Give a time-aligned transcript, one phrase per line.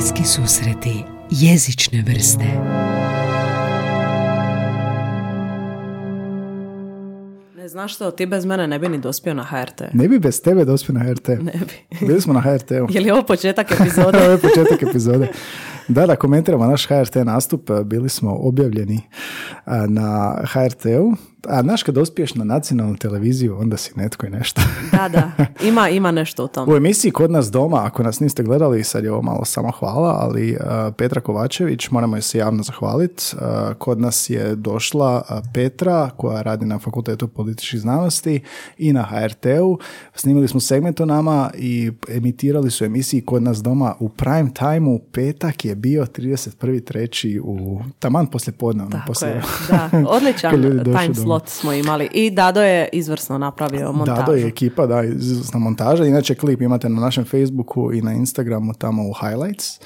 [0.00, 2.44] Bliski susreti jezične vrste
[7.56, 9.82] Ne znaš što, ti bez mene ne bi ni dospio na HRT.
[9.92, 11.28] Ne bi bez tebe dospio na HRT.
[11.28, 12.06] Ne bi.
[12.06, 12.86] Bili smo na HRT-u.
[12.94, 14.18] Je li ovo početak epizode?
[14.18, 15.28] Ovo je početak epizode.
[15.88, 17.70] Da, da komentiramo naš HRT nastup.
[17.84, 19.00] Bili smo objavljeni
[19.88, 21.29] na HRT-u.
[21.48, 24.60] A znaš kad dospiješ na nacionalnu televiziju, onda si netko i nešto.
[24.92, 25.30] da, da,
[25.68, 26.68] ima, ima nešto u tom.
[26.68, 30.18] U emisiji Kod nas doma, ako nas niste gledali, sad je ovo malo samo hvala,
[30.20, 33.24] ali a, Petra Kovačević, moramo joj se javno zahvaliti.
[33.78, 38.40] Kod nas je došla a, Petra, koja radi na Fakultetu političkih znanosti
[38.78, 39.78] i na HRT-u.
[40.14, 44.98] Snimili smo segment o nama i emitirali su emisiji Kod nas doma u prime time-u.
[45.12, 47.40] Petak je bio 31.3.
[47.40, 48.82] u taman poslije podne.
[48.82, 50.50] ono, Tako poslije- je, da, odličan
[50.82, 52.08] time slot smo imali.
[52.12, 54.20] I Dado je izvrsno napravio montažu.
[54.20, 56.04] Dado je ekipa, da, izvrsna montaža.
[56.04, 59.80] Inače, klip imate na našem Facebooku i na Instagramu tamo u highlights.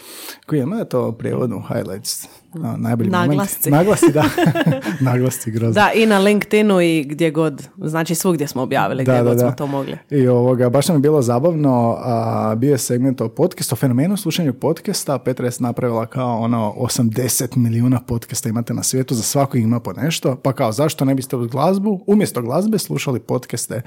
[0.46, 2.26] Koji ima je to u prijevodu highlights?
[2.62, 3.70] A, najbolji Naglasci.
[3.70, 3.86] moment.
[3.86, 4.24] Naglasci, da.
[5.10, 5.72] Naglasci, grozno.
[5.72, 9.38] Da, i na LinkedInu i gdje god, znači svugdje smo objavili, Da, gdje da, god
[9.38, 9.40] da.
[9.46, 9.98] smo to mogli.
[10.10, 14.16] I ovoga, baš nam je bilo zabavno, a, bio je segment o podcastu, o fenomenu
[14.16, 19.60] slušanju podcasta, Petra je napravila kao ono 80 milijuna podcasta imate na svijetu, za svakog
[19.60, 23.82] ima po nešto, pa kao zašto ne biste uz glazbu, umjesto glazbe slušali podcaste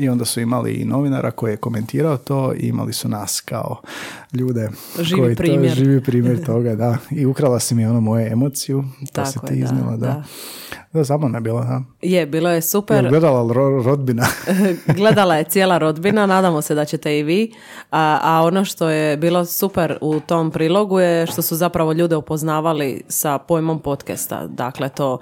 [0.00, 3.80] i onda su imali i novinara koji je komentirao to i imali su nas kao
[4.32, 4.68] ljude
[5.00, 5.74] Živi koji primjer.
[5.74, 6.96] to živi primjer toga, da.
[7.10, 10.06] I ukrala si mi ono moje emociju, to Tako si je, ti da, iznijela, da.
[10.06, 10.22] da.
[10.92, 11.82] Da, je bilo, da.
[12.02, 13.08] Je, bilo je super.
[13.08, 14.26] gledala ro- rodbina?
[14.96, 17.52] Gledala je cijela rodbina, nadamo se da ćete i vi.
[17.90, 22.16] A, a ono što je bilo super u tom prilogu je što su zapravo ljude
[22.16, 24.46] upoznavali sa pojmom podcasta.
[24.46, 25.18] Dakle, to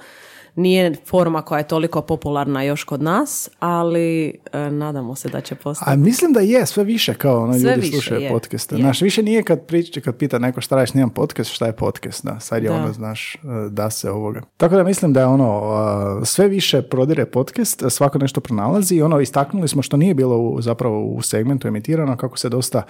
[0.58, 5.54] nije forma koja je toliko popularna još kod nas, ali e, nadamo se da će
[5.54, 5.90] postati.
[5.90, 8.74] A mislim da je sve više kao ono, Sve ljudi više slušaju je, podcaste.
[8.76, 8.80] je.
[8.82, 12.24] Znaš, više nije kad priča, kad pita neko šta radiš, nemam podcast, šta je podcast,
[12.24, 12.76] da, sad je Da.
[12.76, 13.38] ono, znaš, e,
[13.70, 14.42] da se ovoga.
[14.56, 19.20] Tako da mislim da je ono, sve više prodire podcast, svako nešto pronalazi i ono,
[19.20, 22.82] istaknuli smo što nije bilo u, zapravo u segmentu emitirano, kako se dosta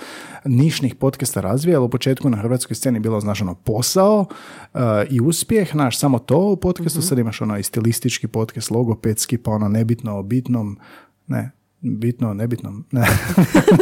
[0.44, 1.84] nišnih podcasta razvijalo.
[1.86, 4.26] U početku na hrvatskoj sceni bilo, znaš, ono, posao
[4.74, 4.78] e,
[5.10, 9.50] i uspjeh, znaš, samo to u podcastu, sad imaš ono i stilistički podcast, logopedski, pa
[9.50, 10.78] ono, nebitno o bitnom,
[11.26, 13.06] ne, bitno o nebitnom, ne,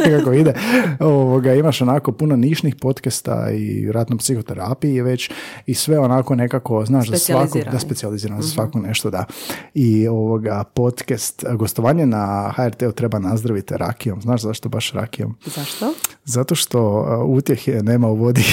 [0.05, 0.53] nekako ide.
[0.99, 5.31] Ovoga, imaš onako puno nišnih podcasta i ratno psihoterapiji već
[5.65, 7.71] i sve onako nekako, znaš, svakog, Specijalizirano.
[7.71, 9.25] da specijalizirano za svako nešto, da.
[9.73, 14.21] I ovoga podcast, gostovanje na HRT-u treba nazdraviti rakijom.
[14.21, 15.35] Znaš zašto baš rakijom?
[15.45, 15.93] Zašto?
[16.25, 18.43] Zato što uh, utjehe nema u vodi.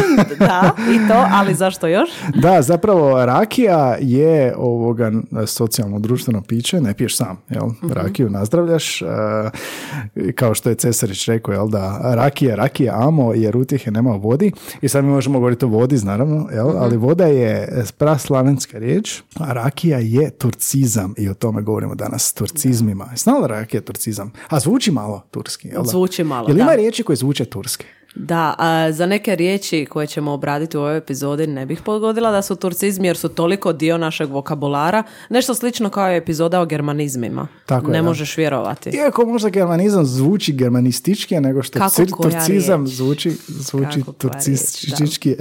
[0.38, 2.10] da, i to, ali zašto još?
[2.34, 5.12] Da, zapravo rakija je ovoga
[5.46, 7.68] socijalno društveno piće, ne piješ sam, jel?
[7.90, 13.90] Rakiju nazdravljaš, e, kao što je Cesarić rekao, jel da, rakija, rakija amo, jer utjehe
[13.90, 14.52] nema u vodi.
[14.82, 16.68] I sad mi možemo govoriti o vodi, naravno, jel?
[16.78, 23.08] Ali voda je praslavenska riječ, a rakija je turcizam i o tome govorimo danas, turcizmima.
[23.16, 24.32] Znala rakija je turcizam?
[24.48, 25.88] A zvuči malo turski, jel da?
[25.88, 26.74] Zvuči malo, Jel ima da.
[26.74, 27.84] riječi koje zvuče turski?
[28.14, 32.42] Da, a za neke riječi koje ćemo obraditi u ovoj epizodi ne bih pogodila da
[32.42, 35.02] su turcizmi jer su toliko dio našeg vokabulara.
[35.28, 37.48] Nešto slično kao je epizoda o germanizmima.
[37.66, 38.02] Tako je, ne da.
[38.08, 38.90] možeš vjerovati.
[38.90, 42.94] Iako možda germanizam zvuči germanistički, nego što Kako cir- turcizam riječ?
[42.96, 45.36] zvuči, zvuči Kako koja turcistički.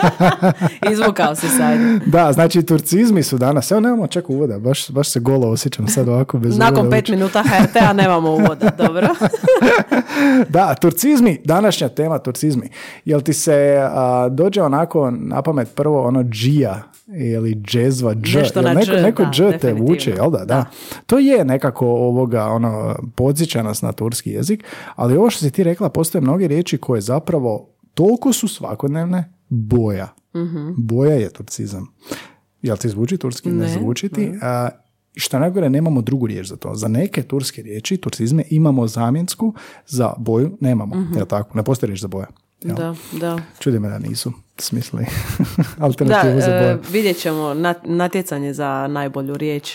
[0.92, 1.78] Izvukao si sad.
[2.06, 6.08] da, znači turcizmi su danas, evo nemamo čak uvoda, baš, baš se golo osjećam sad
[6.08, 9.08] ovako bez Nakon uvoda pet minuta HRT-a nemamo uvoda, dobro?
[10.48, 11.40] Da, turcizmi,
[11.82, 12.68] današnja tema turcizmi.
[13.04, 16.82] Jel ti se a, dođe onako na pamet prvo ono džija
[17.16, 20.44] ili džezva, dž, Nešto na neko, dž, neko da, dž te vuče, jel da, da,
[20.44, 20.64] Da.
[21.06, 24.64] To je nekako ovoga, ono, podsjeća nas na turski jezik,
[24.96, 30.08] ali ovo što si ti rekla, postoje mnoge riječi koje zapravo toliko su svakodnevne, boja.
[30.36, 30.70] Mhm.
[30.76, 31.86] Boja je turcizam.
[32.62, 33.50] Jel ti zvuči turski?
[33.50, 34.32] Ne, Ne, zvuči ti.
[34.42, 34.68] A,
[35.14, 36.74] i što najgore, nemamo drugu riječ za to.
[36.74, 39.54] Za neke turske riječi, turcizme, imamo zamjensku,
[39.86, 40.96] za boju nemamo.
[41.16, 41.56] Jel tako?
[41.56, 42.26] Ne postoji riječ za boja.
[42.60, 42.76] Jel?
[42.76, 43.38] Da, da.
[43.58, 45.04] Čudi me da nisu smislili
[45.56, 46.78] Da, alternativu za e, boje.
[46.92, 49.72] vidjet ćemo nat- natjecanje za najbolju riječ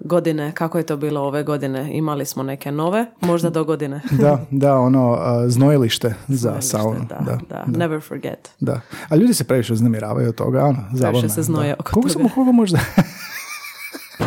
[0.00, 0.52] godine.
[0.52, 1.90] Kako je to bilo ove godine?
[1.92, 4.00] Imali smo neke nove, možda do godine.
[4.20, 7.00] Da, da, ono, a, znojilište za saunu.
[7.00, 8.48] Da, Da, da, Never forget.
[8.60, 8.80] da.
[9.08, 11.20] A ljudi se previše uznemiravaju od toga, ono, zabavno.
[11.20, 11.74] je, se znoje da.
[11.74, 12.28] oko Koliko toga.
[12.28, 12.78] koliko možda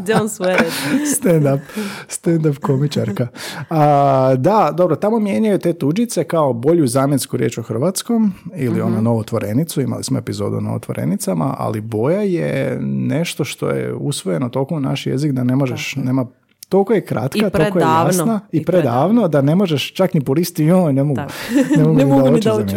[0.00, 0.72] Don't sweat it.
[1.10, 1.60] stand up,
[2.08, 3.28] stand up komičarka.
[3.70, 8.82] A, da, dobro, tamo mijenjaju te tuđice kao bolju zamjensku riječ o hrvatskom ili Mhm.
[8.84, 14.74] ono novotvorenicu, imali smo epizodu o novotvorenicama, ali boja je nešto što je usvojeno toliko
[14.74, 16.26] u naš jezik da ne možeš, nema
[16.68, 18.06] toliko je kratka, I toliko je predavno.
[18.08, 21.32] jasna i, I predavno da ne možeš čak ni poristi, joj, ne mogu, Tako.
[21.76, 22.76] ne mogu, Ne mogu da ni da oči.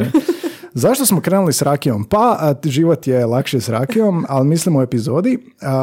[0.77, 2.03] Zašto smo krenuli s rakijom?
[2.03, 5.37] Pa, a, život je lakše s rakijom, ali mislimo u epizodi.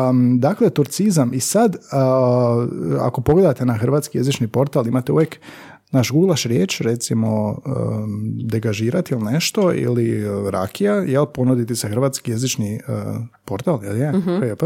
[0.08, 2.66] Um, dakle, turcizam i sad, a,
[3.00, 5.40] ako pogledate na hrvatski jezični portal, imate uvijek
[5.90, 7.56] naš gulaš riječ, recimo um,
[8.44, 14.12] degažirati ili nešto, ili uh, rakija, jel, ponuditi se hrvatski jezični uh, portal, jel je,
[14.12, 14.62] HJP.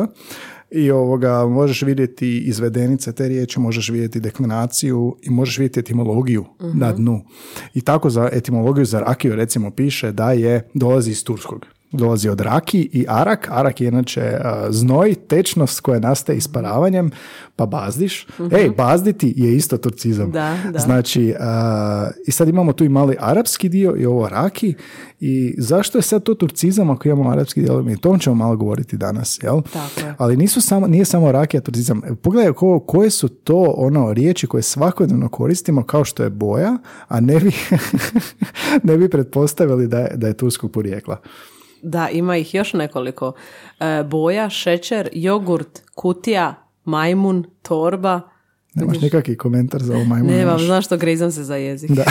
[0.70, 6.44] I ovoga, možeš vidjeti izvedenice te riječi, možeš vidjeti deklinaciju i možeš vidjeti etimologiju
[6.74, 7.20] na dnu.
[7.74, 11.66] I tako za etimologiju za rakiju recimo piše da je, dolazi iz turskog.
[11.93, 13.49] Dolazi od raki i arak.
[13.50, 17.11] Arak je inače a, znoj, tečnost koja nastaje isparavanjem,
[17.56, 18.26] pa bazdiš.
[18.52, 20.31] Ej, bazditi je isto turcizam.
[20.31, 20.79] Da, da.
[20.79, 24.75] Znači, a, i sad imamo tu i mali arapski dio i ovo raki.
[25.20, 27.85] I zašto je sad to turcizam ako imamo arapski dio?
[27.90, 29.62] I o tom ćemo malo govoriti danas, jel?
[29.62, 30.14] Tako je.
[30.19, 32.00] Ali nisu samo, nije samo rakija turcizam.
[32.23, 37.20] Pogledaj ko, koje su to ono riječi koje svakodnevno koristimo kao što je boja, a
[37.20, 37.52] ne bi,
[38.88, 41.17] ne bi pretpostavili da je, da je turskog porijekla.
[41.82, 43.32] Da, ima ih još nekoliko.
[43.80, 46.54] E, boja, šećer, jogurt, kutija,
[46.84, 48.20] majmun, torba.
[48.75, 50.36] Nemaš nikakvi komentar za ovo majmuna?
[50.36, 50.64] Ne, vam, naš?
[50.64, 51.90] znaš što grizam se za jezik.
[51.90, 52.04] Da.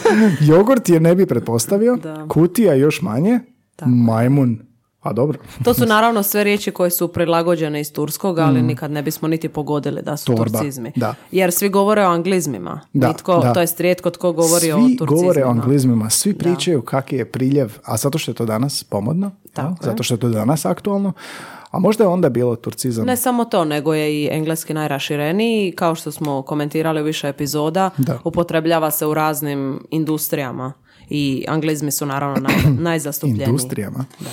[0.52, 2.26] Jogurt je ne bi pretpostavio, Da.
[2.28, 3.40] kutija još manje,
[3.86, 4.62] majmun,
[5.04, 5.38] a dobro.
[5.64, 9.48] To su naravno sve riječi koje su prilagođene iz turskog, ali nikad ne bismo niti
[9.48, 10.36] pogodili da su Mm.
[10.36, 10.92] Torba, turcizmi.
[10.96, 11.14] da.
[11.30, 12.80] Jer svi govore o anglizmima.
[12.92, 13.52] Da, Nitko, da.
[13.52, 15.22] to jest rijetko tko govori o svi turcizmima.
[15.22, 19.30] govore o anglizmima, svi pričaju kak je priljev, a zato što je to danas pomodno,
[19.52, 19.76] Tako je.
[19.82, 21.12] zato što je to danas aktualno,
[21.70, 23.06] a možda je onda bilo turcizam.
[23.06, 25.72] Ne samo to, nego je i engleski najrašireniji.
[25.72, 28.18] Kao što smo komentirali u više epizoda, Da.
[28.24, 30.72] upotrebljava se u raznim industrijama.
[31.10, 32.54] I anglizmi su naravno naj,
[32.90, 33.46] najzastupljeniji.
[33.46, 34.04] industrijama.
[34.20, 34.30] Da.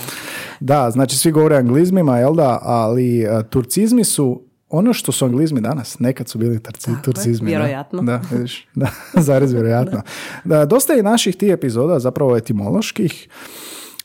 [0.92, 6.00] Znači svi govore anglizmima, jel da, ali a, turcizmi su ono što su anglizmi danas,
[6.00, 7.52] nekad su bili turci, Tako je, turcizmi.
[7.52, 7.58] da.
[7.58, 8.02] vjerojatno.
[8.02, 8.88] Da, vidiš, da,
[9.22, 10.02] zarez vjerojatno.
[10.44, 13.28] Da, dosta je naših tih epizoda, zapravo etimoloških,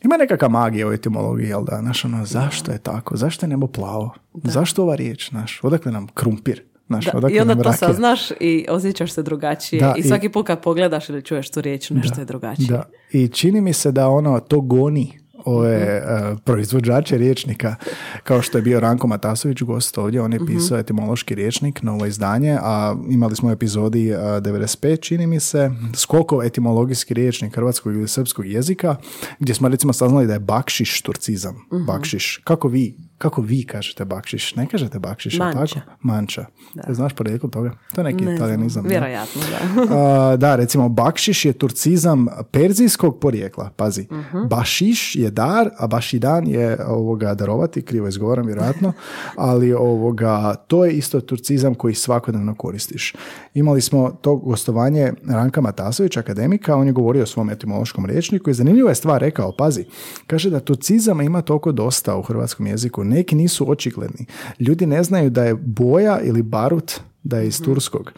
[0.03, 3.67] ima nekakva magija u etimologiji, jel da, znaš, ono, zašto je tako, zašto je nebo
[3.67, 7.87] plavo, zašto ova riječ, znaš, odakle nam krumpir, znaš, Da, odakle I onda to rakija?
[7.87, 9.79] saznaš i osjećaš se drugačije.
[9.79, 12.67] Da, I i- svaki put kad pogledaš ili čuješ tu riječ, nešto je drugačije.
[12.67, 16.01] Da, i čini mi se da ono to goni ove e,
[16.43, 17.75] proizvođače riječnika,
[18.23, 20.45] kao što je bio Ranko Matasović gost ovdje, on je Mhm.
[20.47, 25.71] pisao etimološki riječnik, novo izdanje, a imali smo u epizodi e, 95, čini mi se,
[25.95, 28.95] skoko etimologijski riječnik hrvatskog ili srpskog jezika,
[29.39, 31.55] gdje smo recimo saznali da je bakšiš turcizam.
[31.73, 31.85] Mhm.
[31.85, 32.41] Bakšiš.
[32.43, 34.55] Kako vi, kako vi kažete bakšiš?
[34.55, 35.79] Ne kažete bakšiš, Manča.
[35.79, 35.91] tako?
[36.01, 36.45] Manča.
[36.73, 36.93] Da.
[36.93, 37.71] Znaš porijeklo toga?
[37.95, 38.83] To je neki Ne italijanizam.
[38.83, 38.89] da.
[38.89, 39.97] Vjerojatno, da.
[39.97, 44.07] A, da, recimo bakšiš je turcizam perzijskog porijekla, pazi.
[44.49, 48.93] Bašiš je dar, a bašidan je ovoga darovati, krivo izgovaram vjerojatno,
[49.35, 53.13] ali ovoga, to je isto turcizam koji svakodnevno koristiš.
[53.53, 58.53] Imali smo to gostovanje Ranka Matasović, akademika, on je govorio o svom etimološkom rječniku i
[58.53, 59.85] zanimljiva je stvar rekao, pazi,
[60.27, 64.25] kaže da turcizama ima toliko dosta u hrvatskom jeziku, neki nisu očigledni.
[64.59, 68.11] Ljudi ne znaju da je boja ili barut da je iz turskog.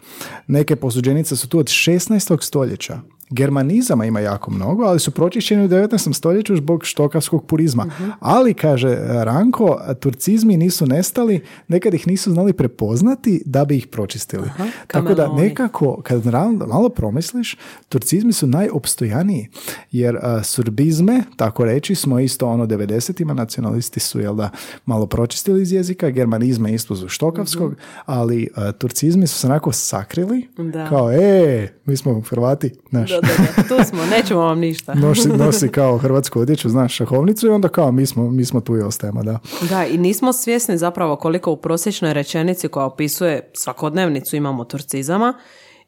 [0.46, 2.42] Neke posuđenice su tu od 16.
[2.42, 3.00] stoljeća.
[3.30, 6.12] Germanizama ima jako mnogo, ali su pročišćeni u 19.
[6.12, 7.86] stoljeću zbog štokavskog purizma.
[8.20, 14.50] Ali, kaže Ranko, turcizmi nisu nestali, nekad ih nisu znali prepoznati da bi ih pročistili.
[14.86, 16.26] Tako da nekako, kad
[16.66, 17.56] malo promisliš,
[17.88, 19.48] turcizmi su najopstojaniji,
[19.90, 24.50] jer a, surbizme, tako reći, smo isto ono 90-ima, nacionalisti su, jel da,
[24.86, 27.74] malo pročistili iz jezika, germanizme isto zu štokavskog,
[28.06, 30.88] ali a, turcizmi su se onako sakrili, Da.
[30.88, 34.94] kao, e, mi smo Hrvati, znaš, Da, da, da, tu smo, nećemo vam ništa.
[35.04, 38.76] nosi, nosi kao hrvatsku odjeću, znaš, šahovnicu i onda kao mi smo, mi smo tu
[38.76, 39.38] i ostajemo, da.
[39.68, 45.34] Da, i nismo svjesni zapravo koliko u prosječnoj rečenici koja opisuje svakodnevnicu imamo turcizama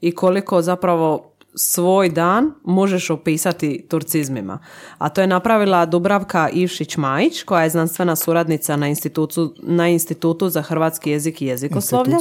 [0.01, 4.59] i koliko zapravo svoj dan možeš opisati turcizmima.
[4.99, 10.63] A to je napravila Dubravka Ivšić-Majić, koja je znanstvena suradnica na institutu, na institutu za
[10.63, 12.17] hrvatski jezik i jezikoslovlje.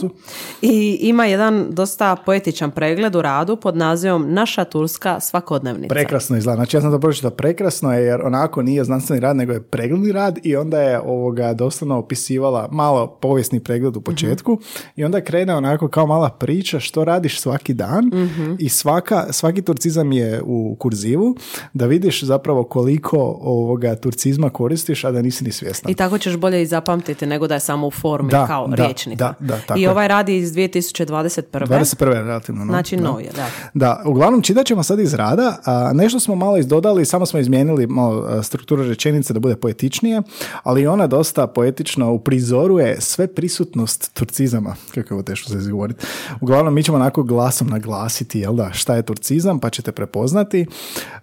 [0.62, 5.94] I ima jedan dosta poetičan pregled u radu pod nazivom Naša turska svakodnevnica.
[5.94, 6.56] Prekrasno izgleda.
[6.56, 10.12] Znači ja sam to pročitao prekrasno je jer onako nije znanstveni rad nego je pregledni
[10.12, 14.60] rad i onda je ovoga doslovno opisivala malo povijesni pregled u početku
[14.96, 18.12] i onda krene onako kao mala priča što radiš svaki dan
[18.60, 21.36] i svaka svaki turcizam je u kurzivu,
[21.74, 25.92] da vidiš zapravo koliko ovoga turcizma koristiš, a da nisi ni svjestan.
[25.92, 28.76] I tako ćeš bolje i zapamtiti nego da je samo u formi Da, kao da,
[28.76, 29.34] riječnika.
[29.40, 29.90] da, da, tako I je.
[29.90, 31.68] ovaj radi iz 2021.
[31.68, 32.16] 21.
[32.16, 32.66] je relativno.
[32.66, 32.72] No?
[32.72, 33.04] Znači Da.
[33.04, 33.48] nov je, da.
[33.74, 37.88] Da, uglavnom čitat ćemo sad iz rada, a nešto smo malo izdodali, samo smo izmijenili
[37.88, 40.22] malo a, strukturu rečenice da bude poetičnije,
[40.64, 46.06] ali ona dosta poetično uprizoruje sve prisutnost turcizama, kako je ovo teško se izgovoriti.
[46.42, 50.66] Uglavnom, mi ćemo onako glasom naglasiti, jel da, šta je turcizam, pa ćete prepoznati,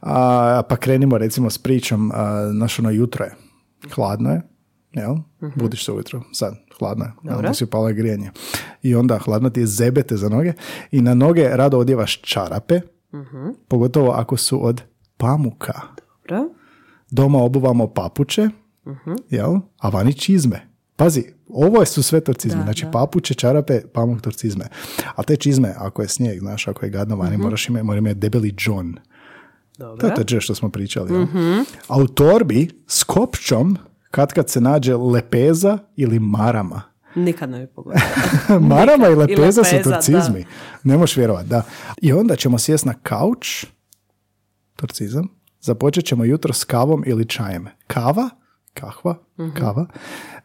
[0.00, 3.34] a, pa krenimo recimo s pričom, a, znaš ono jutro je,
[3.94, 4.42] hladno je,
[4.92, 5.16] jel?
[5.56, 7.54] Budiš se ujutro, sad, hladno je, Dobro.
[7.54, 8.30] si upala grijanje.
[8.82, 10.52] I onda hladno ti je zebete za noge
[10.90, 12.80] i na noge rado odjevaš čarape,
[13.68, 14.82] pogotovo ako su od
[15.16, 15.80] pamuka.
[16.28, 16.48] Dobro.
[17.10, 18.48] Doma obuvamo papuče,
[19.30, 19.54] jel?
[19.78, 20.68] a vani čizme.
[20.98, 22.90] Pazi, ovo su sve torcizme, Da, znači da.
[22.90, 24.64] papuče, čarape, pamuk, torcizme.
[25.16, 28.94] A te čizme, ako je snijeg, znaš, ako je gadno vani, moraš imati, debeli John.
[29.78, 31.12] To je to što smo pričali.
[31.14, 31.26] jel?
[31.88, 33.76] A u torbi s kopčom,
[34.10, 36.82] kad kad se nađe lepeza ili marama.
[37.14, 38.02] Nikad ne bi pogodila.
[38.76, 40.46] marama i I lepeza su lepeza, torcizmi.
[40.82, 41.62] Ne možeš vjerovati, da.
[42.02, 43.66] I onda ćemo sjest na kauč,
[44.76, 45.28] torcizam,
[45.60, 47.66] započet ćemo jutro s kavom ili čajem.
[47.86, 48.30] Kava,
[48.80, 49.14] kahva,
[49.54, 49.86] kava,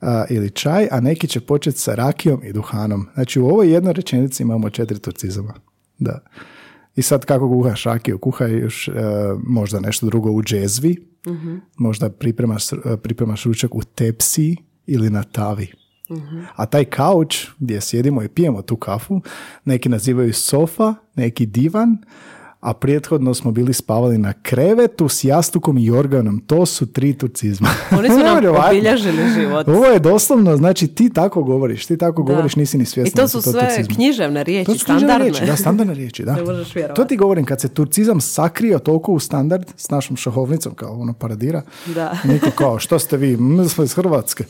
[0.02, 3.08] a, ili čaj, a neki će početi sa rakijom i duhanom.
[3.14, 5.54] Znači u ovoj jednoj rečenici imamo četiri torcizama.
[6.00, 6.20] Da.
[6.96, 8.18] I sad kako kuhaš rakiju?
[8.18, 8.92] Kuhaj još e,
[9.48, 11.08] možda nešto drugo u džezvi,
[11.78, 15.68] možda pripremaš, e, pripremaš ručak u tepsi ili na tavi.
[16.56, 19.22] A taj kauč gdje sjedimo i pijemo tu kafu,
[19.66, 21.98] neki nazivaju sofa, neki divan,
[22.64, 26.40] a prethodno smo bili spavali na krevetu s jastukom i organom.
[26.40, 27.68] To su tri turcizma.
[27.98, 29.68] Oni su nam obilježili život.
[29.68, 32.28] Ovo je doslovno, znači ti tako govoriš, ti tako Da.
[32.28, 33.22] govoriš, nisi ni I svjestan.
[33.22, 33.96] to su to sve turcizmi.
[33.96, 35.30] književne riječi, To su književne standardne.
[35.30, 36.36] riječi, da, standardne riječi, da.
[36.78, 36.94] Ne.
[36.96, 41.14] To ti govorim, kad se turcizam sakrio toliko u standard s našom šahovnicom, kao ono
[41.14, 42.18] paradira, Da.
[42.24, 44.44] niko kao, što ste vi, mi smo iz Hrvatske.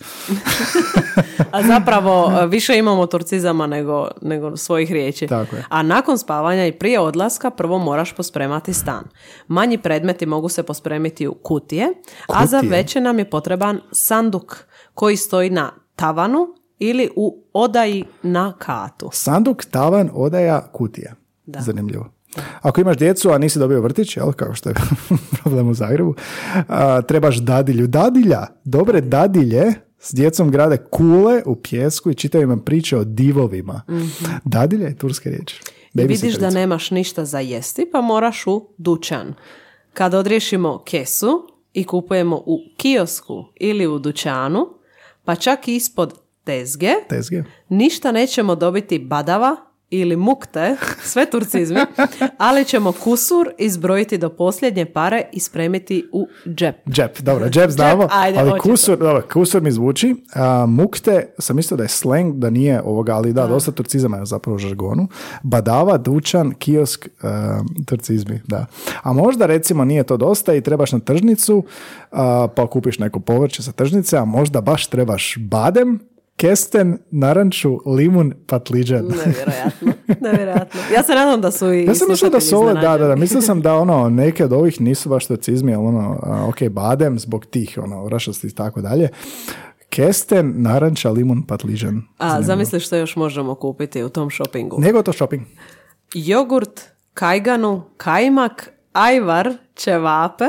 [1.51, 5.27] A zapravo e, više imamo turcizama nego, nego svojih riječi.
[5.27, 5.63] Tako je.
[5.69, 9.03] A nakon spavanja i prije odlaska prvo moraš pospremati stan.
[9.47, 11.87] Manji predmeti mogu se pospremiti u kutije,
[12.27, 12.71] a za Kutije?
[12.71, 14.57] veće nam je potreban sanduk
[14.93, 16.47] koji stoji na tavanu
[16.79, 19.09] ili u odaji na katu.
[19.13, 21.15] Sanduk, tavan, odaja, kutija.
[21.45, 22.09] Zanimljivo.
[22.61, 24.75] Ako imaš djecu, a nisi dobio vrtić, jel, kao što je
[25.41, 26.15] problem u Zagrebu,
[26.67, 27.87] a, trebaš dadilju.
[27.87, 33.81] Dadilja, dobre dadilje s djecom grade kule u pjesku i čitaju im priče o divovima.
[34.45, 35.55] Dadilja je turska riječ.
[35.93, 39.33] Vidiš da nemaš ništa za jesti, pa moraš u dućan.
[39.93, 44.67] Kad odriješimo kesu i kupujemo u kiosku ili u dućanu,
[45.23, 47.43] pa čak i ispod tezge, Tezge.
[47.69, 49.55] ništa nećemo dobiti badava
[49.89, 51.79] ili mukte, sve turcizmi,
[52.37, 56.75] ali ćemo kusur izbrojiti do posljednje pare i spremiti u džep.
[56.89, 60.15] Džep, dobro, džep znamo, ajde, ali kusur, dobro, kusur mi zvuči.
[60.35, 64.25] A, mukte, sam mislio da je slang, da nije ovoga, ali da, dosta turcizama je
[64.25, 65.07] zapravo u žargonu.
[65.43, 68.65] Badava, dućan, kiosk, a, turcizmi, da.
[69.03, 71.63] A možda recimo nije to dosta i trebaš na tržnicu,
[72.11, 75.99] a, pa kupiš neko povrće sa tržnice, a možda baš trebaš badem,
[76.37, 79.05] kesten, naranču, limun, patliđan.
[79.25, 79.93] Nevjerojatno,
[80.31, 80.81] nevjerojatno.
[80.93, 83.15] Ja se nadam da su i Ja sam mislio da su ove, da, da, da,
[83.15, 87.45] mislio sam da ono, neke od ovih nisu baš turcizmi, ali ono, ok, badem zbog
[87.45, 89.09] tih, ono, rašasti i tako dalje.
[89.89, 92.01] Kesten, naranča, limun, patližan.
[92.17, 94.79] A zamisli što još možemo kupiti u tom shoppingu.
[94.79, 95.43] Nego to shopping.
[96.13, 96.81] Jogurt,
[97.13, 100.45] kajganu, kajmak, ajvar, ćevape,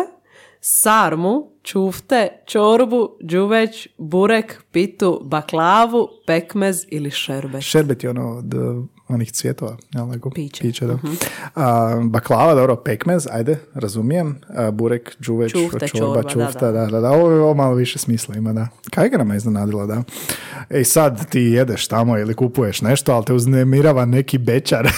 [0.61, 7.63] sarmu, čufte, čorbu, đuveć, burek, pitu, baklavu, pekmez ili šerbet.
[7.63, 10.07] Šerbet je ono od uh, onih cvjetova, jel?
[10.35, 10.63] Piće.
[10.63, 10.99] Piće, da.
[11.55, 14.41] A, baklava, dobro, pekmez, ajde, razumijem.
[14.49, 17.11] A, burek, đuveć, Čufte, čorba, čorba, čufta, da, da, da, da.
[17.11, 18.69] Ovo, je- ovo malo više smisla ima, da.
[18.91, 20.03] Kajga nam je iznenadila, da.
[20.71, 24.89] Ej, sad ti jedeš tamo ili kupuješ nešto, ali te uznemirava neki bečar.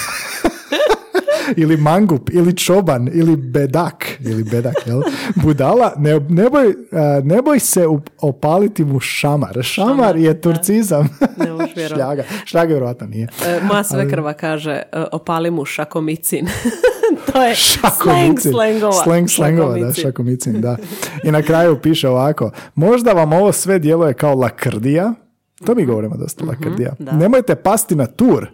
[1.56, 5.02] ili mangup, ili čoban, ili bedak, ili bedak, jel?
[5.34, 6.74] Budala, ne, ne, boj,
[7.22, 7.86] ne boj se
[8.20, 9.58] opaliti mu šamar.
[9.62, 11.08] Šamar je turcizam.
[11.36, 11.46] Ne.
[11.88, 12.22] Šljaga.
[12.44, 13.28] Šljaga vjerojatno nije.
[13.46, 16.46] E, moja svekrva kaže e, opali mu šakomicin.
[17.32, 18.52] to je slang Šakomicin.
[18.52, 18.92] slangova.
[18.92, 20.60] Slang slangova, da, Šakomicin.
[20.60, 20.76] da.
[21.24, 25.14] I na kraju piše ovako, možda vam ovo sve djeluje kao lakrdija,
[25.64, 26.94] to mi govorimo dosta, lakrdija.
[26.98, 27.12] da.
[27.12, 28.46] Nemojte pasti na tur.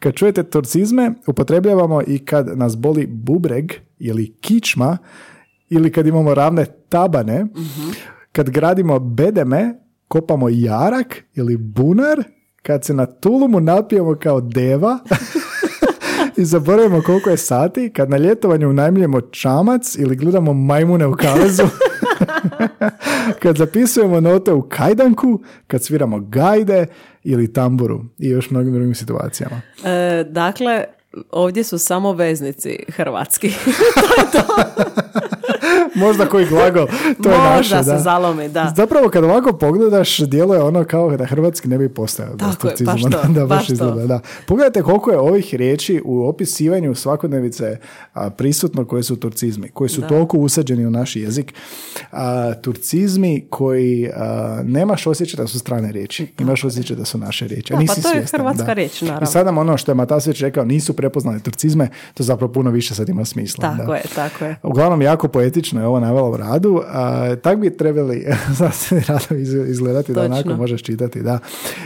[0.00, 4.98] Kad čujete turcizme, upotrebljavamo i kad nas boli bubreg ili kičma
[5.68, 7.46] ili kad imamo ravne tabane.
[8.32, 9.74] Kad gradimo bedeme,
[10.08, 12.22] kopamo jarak ili bunar.
[12.62, 14.98] Kad se na tulumu napijemo kao deva
[16.40, 21.62] I zaboravimo koliko je sati kad na ljetovanju unajmljujemo čamac ili gledamo majmune u kavezu.
[23.42, 26.86] kad zapisujemo note u kajdanku, kad sviramo gajde
[27.24, 29.60] ili tamburu i još mnogim drugim situacijama.
[29.84, 30.84] E, dakle,
[31.30, 33.52] ovdje su samo veznici hrvatski.
[35.94, 36.86] Možda koji glagol,
[37.22, 37.56] to je naše.
[37.56, 37.98] Možda se da.
[37.98, 38.72] zalomi, da.
[38.76, 42.32] Zapravo kad ovako pogledaš, djeluje ono kao da hrvatski ne bi postojao.
[42.34, 44.20] bez Tako je, to, da, baš izgleda, da.
[44.46, 47.76] Pogledajte koliko je ovih riječi u opisivanju svakodnevice
[48.12, 51.54] a, prisutno koje su turcizmi, koji su toliko usađeni u naš jezik.
[52.12, 57.48] A, turcizmi koji a, nemaš osjećaj da su strane riječi, imaš osjećaj da su naše
[57.48, 57.74] riječi.
[57.74, 58.72] a Da, pa nisi to je svjestan, hrvatska da.
[58.72, 59.24] riječ, naravno.
[59.24, 62.94] I sada nam ono što je Matasvić rekao, nisu prepoznali turcizme, to zapravo puno više
[62.94, 63.62] sad ima smisla.
[63.62, 63.96] Tako da.
[63.96, 64.56] je, tako je.
[64.62, 66.80] Uglavnom, jako poetično je ovo navela u radu.
[66.86, 70.34] A, tak bi trebali znanstveni radovi iz- izgledati da Točno.
[70.34, 71.22] onako možeš čitati.
[71.22, 71.38] Da.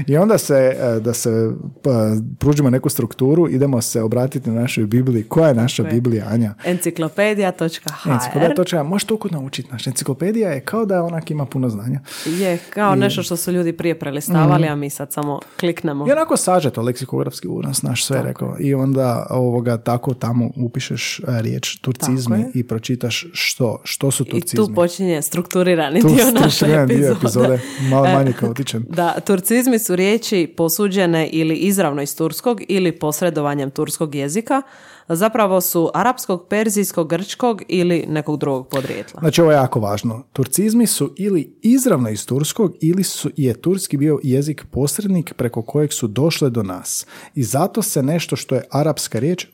[0.07, 1.51] I onda se, e, da se
[1.83, 1.91] pa,
[2.39, 5.23] pružimo neku strukturu, idemo se obratiti na našoj Bibliji.
[5.23, 5.91] Koja je naša je.
[5.91, 6.55] Biblija, Anja?
[6.65, 9.69] Enciklopedija.hr Enciklopedija možeš toliko naučiti.
[9.73, 12.01] Naša enciklopedija je kao da onak ima puno znanja.
[12.27, 16.09] je kao nešto što su ljudi prije prelistavali, a mi sad samo kliknemo.
[16.09, 18.57] I onako sažeto leksikografski unos naš sve rekao.
[18.61, 24.31] I onda ovoga tako tamo upišeš e, riječ turcizmi i pročitaš što, što su I
[24.31, 24.67] turcizmi.
[24.67, 27.13] tu počinje strukturirani Tu dio naše dio epizode.
[27.13, 27.61] epizode,
[27.91, 28.85] malo manje kaotičan.
[28.89, 34.63] Da, turcizmi su riječi posuđene ili izravno iz turskog ili posredovanjem turskog jezika.
[35.09, 39.21] Zapravo su arapskog, perzijskog, grčkog ili nekog drugog podrijetla.
[39.21, 40.23] Znači ovo je jako važno.
[40.33, 45.93] Turcizmi su ili izravno iz turskog ili su, je turski bio jezik posrednik preko kojeg
[45.93, 47.07] su došle do nas.
[47.35, 49.49] I zato se nešto što je arapska riječ e,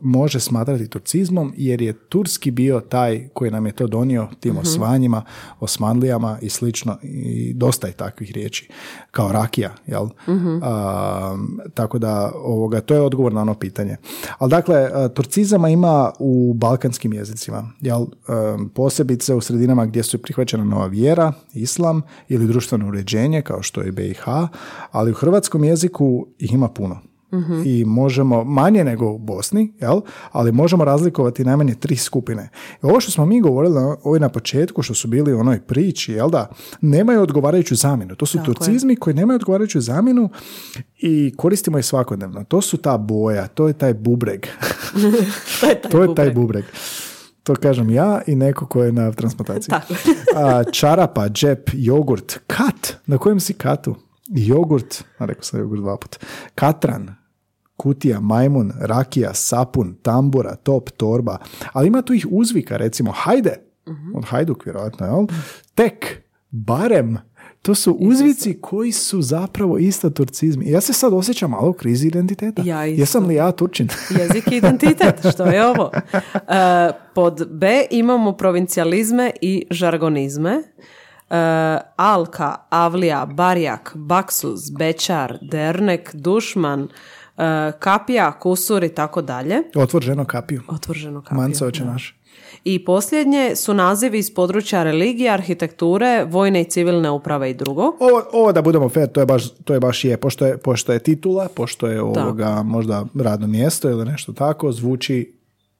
[0.00, 5.22] može smatrati turcizmom jer je turski bio taj koji nam je to donio tim osvanjima,
[5.60, 8.68] osmanlijama i slično i dosta je takvih riječi
[9.10, 10.06] kao rakija, jel?
[10.62, 11.36] A,
[11.74, 13.96] tako da ovoga, to je odgovor na ono pitanje.
[14.38, 18.02] Ali dakle, e, turcizama ima u balkanskim jezicima, jel?
[18.02, 18.06] E,
[18.74, 23.92] posebice u sredinama gdje su prihvaćena nova vjera, islam ili društveno uređenje kao što je
[23.92, 24.24] BiH,
[24.90, 27.07] ali u hrvatskom jeziku ih ima puno.
[27.64, 30.00] I možemo, manje nego u Bosni, jel?
[30.32, 32.48] ali možemo razlikovati najmanje tri skupine.
[32.82, 35.60] I ovo što smo mi govorili na, ovo na početku, što su bili u onoj
[35.60, 38.14] priči, jel da, nemaju odgovarajuću zamjenu.
[38.16, 38.54] To su Tako je.
[38.54, 40.28] turcizmi koji nemaju odgovarajuću zamjenu
[40.98, 42.44] i koristimo ih svakodnevno.
[42.44, 44.46] To su ta boja, to je taj bubreg.
[45.60, 46.34] to je taj to je taj bubreg.
[46.34, 46.64] bubreg.
[47.42, 49.74] To kažem ja i neko ko je na transplantaciji.
[50.36, 52.96] A, čarapa, džep, jogurt, kat.
[53.06, 53.94] Na kojem si katu?
[54.28, 56.16] Jogurt, a rekao sam jogurt dva put.
[56.54, 57.14] Katran,
[57.78, 61.38] kutija, majmun, rakija, sapun, tambura, top, torba.
[61.72, 63.54] Ali ima tu ih uzvika, recimo hajde,
[64.14, 65.26] od hajduk vjerojatno, jel?
[65.74, 67.18] Tek, barem,
[67.62, 70.70] to su uzvici koji su zapravo isto turcizmi.
[70.70, 72.62] Ja se sad osjećam malo u krizi identiteta.
[72.64, 73.00] Ja isto.
[73.00, 73.88] Jesam li ja Turčin?
[74.20, 75.90] Jezik i identitet, što je ovo?
[76.48, 80.50] E, pod B imamo provincijalizme i žargonizme.
[80.50, 80.62] E,
[81.96, 86.88] Alka, Avlija, Barjak, Baksus, Bečar, Dernek, Dušman,
[87.78, 89.56] Kapija, Kusur i tako dalje.
[89.74, 90.62] Otvor ženo kapiju.
[90.68, 91.38] Otvrženo kapiju.
[91.38, 92.14] Manca oče naš.
[92.64, 97.82] I posljednje su nazivi iz područja religije, arhitekture, vojne i civilne uprave i drugo.
[97.82, 100.16] Ovo, ovo da budemo fair, to je baš, to je, baš je.
[100.16, 105.34] Pošto, je, pošto je titula, pošto je ovoga možda radno mjesto ili nešto tako, zvuči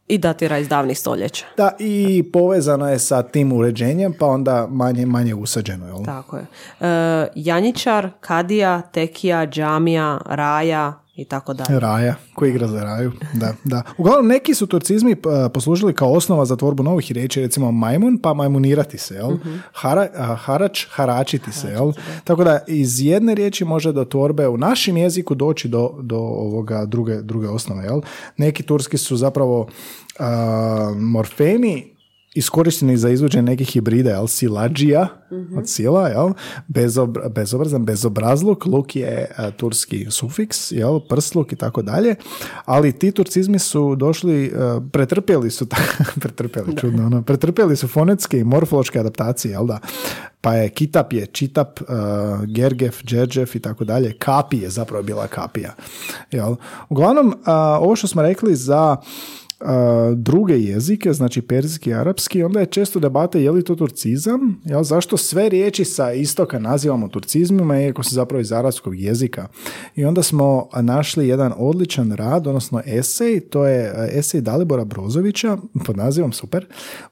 [0.09, 1.47] I datira iz davnih stoljeća.
[1.57, 5.87] da i povezano je sa tim uređenjem, pa onda manje, manje usađeno.
[5.87, 6.05] Jel?
[6.05, 6.47] Tako je.
[6.81, 11.81] E, Janjičar, Kadija, Tekija, Džamija, Raja i tako dalje.
[11.81, 13.13] Raja, koji igra za raju.
[13.35, 13.83] Da, da.
[13.99, 18.35] Uglavnom, neki su turcizmi p- poslužili kao osnova za tvorbu novih riječi, recimo majmun, pa
[18.35, 19.31] majmunirati se, jel?
[19.73, 21.93] Hara, a, harač, haračiti se, jel?
[22.25, 26.85] Tako da iz jedne riječi može do tvorbe u našem jeziku doći do, do ovoga
[26.85, 28.01] druge, druge osnove, jel?
[28.37, 29.69] Neki turski su zapravo
[30.19, 31.98] a, morfemi
[32.35, 35.09] iskorišteni za izvođenje nekih hibrida, jel, silađija
[35.57, 36.31] od sila, jel,
[36.69, 42.15] Bezob- bezobrazan, bezobrazluk, luk je a, turski sufiks, jel, prsluk i tako dalje,
[42.65, 45.77] ali ti turcizmi su došli, a, pretrpjeli su, ta-
[46.23, 49.79] pretrpjeli, čudno, ono, pretrpjeli su fonetske i morfološke adaptacije, jel da,
[50.41, 55.27] pa je kitap je čitap, a, gergef, džerđef i tako dalje, kapi je zapravo bila
[55.27, 55.75] kapija,
[56.31, 56.55] jel.
[56.89, 58.97] Uglavnom, a, ovo što smo rekli za
[59.61, 64.61] a, druge jezike, znači perzijski i arapski, onda je često debata je li to turcizam,
[64.65, 69.49] jel, zašto sve riječi sa istoka nazivamo turcizmima, iako su zapravo iz arapskog jezika.
[69.97, 75.97] I onda smo našli jedan odličan rad, odnosno esej, to je esej Dalibora Brozovića, pod
[75.97, 76.67] nazivom super,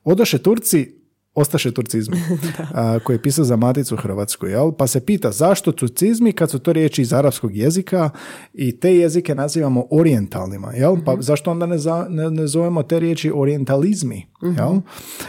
[0.04, 1.05] Odoše Turci
[1.36, 2.16] Ostaše turcizmi,
[2.74, 4.72] a, koji je pisao za Maticu Hrvatsku, jel?
[4.72, 8.10] Pa se pita zašto turcizmi kad su to riječi iz arapskog jezika
[8.54, 10.96] i te jezike nazivamo orijentalnima, jel?
[11.04, 14.74] Pa zašto onda ne, za- ne, ne zovemo te riječi orientalizmi, jel?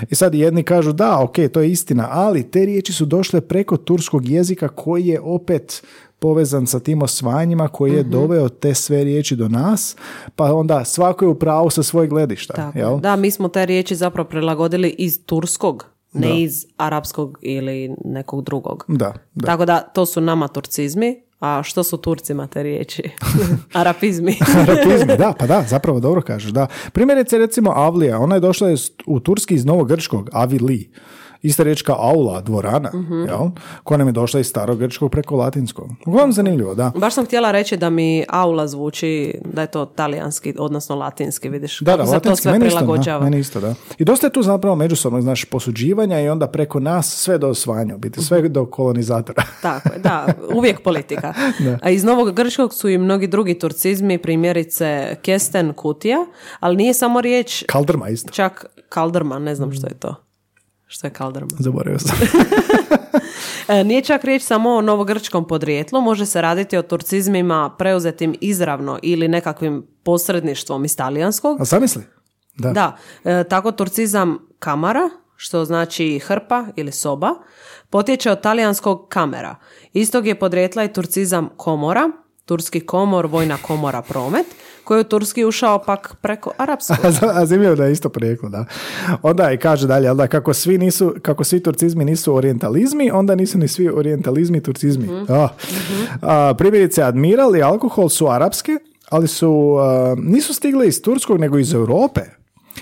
[0.10, 3.78] I sad jedni kažu da, ok, to je istina, ali te riječi su došle preko
[3.78, 5.84] turskog jezika koji je opet
[6.20, 9.96] povezan sa tim osvajanjima koji je doveo te sve riječi do nas,
[10.36, 12.54] pa onda svako je u pravu sa svojeg gledišta.
[12.54, 13.00] Tako jel?
[13.00, 18.86] Da, mi smo te riječi zapravo prilagodili iz turskog, ne iz arapskog ili nekog drugog.
[18.88, 19.46] Da, da.
[19.46, 23.04] Tako da to su nama turcizmi, a što su Turcima te riječi?
[23.74, 24.36] Arapizmi.
[24.62, 26.68] Arapizmi, da, pa da, zapravo dobro kažeš, da.
[26.92, 28.70] Primjerice, recimo, Avlija, ona je došla
[29.06, 30.92] u turski iz novogrčkog, Avili.
[31.42, 32.92] Ista riječ kao aula, dvorana,
[33.28, 33.50] jel?
[33.84, 35.90] Koja nam je došla iz starogrčkog preko latinskog.
[36.06, 36.92] Uglavnom zanimljivo, da.
[36.96, 41.80] Baš sam htjela reći da mi aula zvuči da je to talijanski, odnosno latinski, vidiš.
[41.80, 43.74] Da, da, kako latinski, sve meni isto, da, meni isto, da.
[43.98, 47.96] I dosta je tu zapravo međusobnog, znaš, posuđivanja i onda preko nas sve do osvajanja,
[47.96, 49.44] u biti, sve do kolonizatora.
[49.62, 51.34] Tako je, da, uvijek politika.
[51.84, 56.18] A iz Novog Grčkog su i mnogi drugi turcizmi, primjerice kesten, kutija,
[56.60, 58.32] ali nije samo riječ, Kaldrma isto.
[58.32, 60.27] čak kaldrma, ne znam što je to.
[60.88, 61.50] Što je kaldrma?
[61.60, 62.18] Zaboravio sam.
[63.68, 69.00] E, Nije čak riječ samo o novogrčkom podrijetlu, može se raditi o turcizmima preuzetim izravno
[69.02, 71.62] ili nekakvim posredništvom iz talijanskog.
[71.62, 72.04] A zamisli?
[72.58, 72.72] Da.
[72.72, 77.30] Da, e, tako turcizam kamara, što znači hrpa ili soba,
[77.90, 79.56] potječe od talijanskog kamera.
[79.94, 82.12] Istog je podrijetla i turcizam komora,
[82.48, 84.46] turski komor, vojna komora, promet,
[84.84, 86.98] koji je u turski ušao pak preko arapskog.
[87.36, 88.66] A zanimljivo da je isto porijeklo, da.
[89.22, 93.58] Onda i kaže dalje, da kako svi nisu, kako svi turcizmi nisu orientalizmi, onda nisu
[93.58, 95.08] ni svi orientalizmi turcizmi.
[95.30, 95.48] A,
[96.22, 98.72] a, primjerice, admiral i alkohol su arapske,
[99.10, 102.22] ali su, a, nisu stigle iz turskog, nego iz Europe.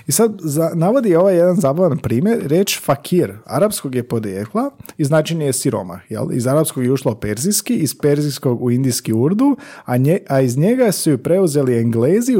[0.07, 5.45] I sad za, navodi ovaj jedan zabavan primjer, reč fakir, arapskog je podjekla i značenje
[5.45, 5.99] je siromah.
[6.09, 6.31] Jel?
[6.31, 10.91] Iz arapskog je ušlo perzijski, iz perzijskog u indijski urdu, a, nje, a iz njega
[10.91, 12.35] su ju preuzeli englezi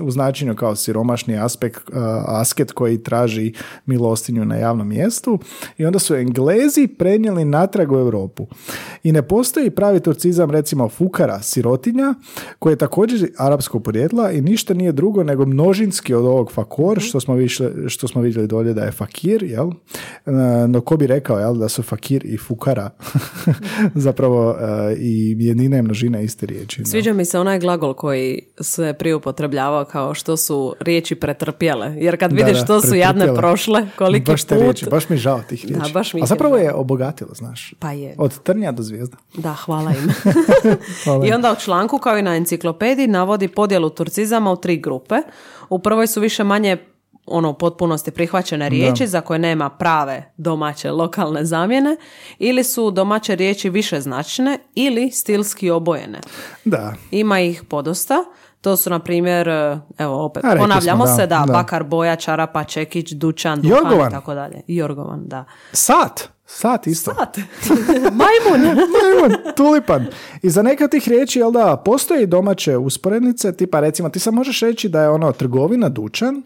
[0.00, 3.52] u, značenju kao siromašni aspekt, uh, asket koji traži
[3.86, 5.38] milostinju na javnom mjestu
[5.78, 8.46] i onda su englezi prenijeli natrag u Europu.
[9.02, 12.14] I ne postoji pravi turcizam recimo fukara, sirotinja,
[12.58, 17.20] koji je također arapskog podrijetla i ništa nije drugo nego množinski od ovog fakor, što
[17.20, 19.70] smo, više, što smo vidjeli dolje da je fakir, jel?
[20.68, 22.90] No ko bi rekao, jel, da su fakir i fukara
[23.94, 26.80] zapravo e, i jednina i množina iste riječi.
[26.82, 26.86] da.
[26.86, 31.94] Sviđa mi se onaj glagol koji se prije upotrebljavao kao što su riječi pretrpjele.
[31.96, 34.62] Jer kad Da, vidiš da, što su jadne prošle, koliki baš te put...
[34.62, 35.92] riječi, baš mi žao tih Da, riječi.
[35.92, 37.74] baš mi A zapravo je obogatilo, znaš.
[37.78, 38.14] Pa je.
[38.18, 39.16] Od trnja do zvijezda.
[39.36, 40.10] Da, hvala im.
[41.28, 45.14] I onda u članku, kao i na enciklopediji, navodi podjelu turcizama u tri grupe.
[45.70, 46.76] U prvoj su više manje
[47.26, 51.96] ono u potpunosti prihvaćene riječi za koje nema prave domaće lokalne zamjene
[52.38, 56.20] ili su domaće riječi više značne ili stilski obojene.
[56.64, 58.24] Da, Ima ih podosta.
[58.60, 61.52] To su, na primjer, e, evo opet, A, ponavljamo smo, da, se, da, da.
[61.52, 64.60] Bakar, Boja, Čarapa, Čekić, Dućan, Duhan i tako dalje.
[64.66, 65.44] Jorgovan, da.
[65.72, 66.37] sat.
[66.50, 67.14] Sat isto.
[67.14, 67.36] Sat.
[68.20, 68.66] Majmun.
[68.94, 70.06] Majmun, tulipan.
[70.42, 74.18] I za neke od tih riječi, jel da, postoje i domaće usporednice, tipa recimo, ti
[74.18, 76.42] sad možeš reći da je ono trgovina, dućan,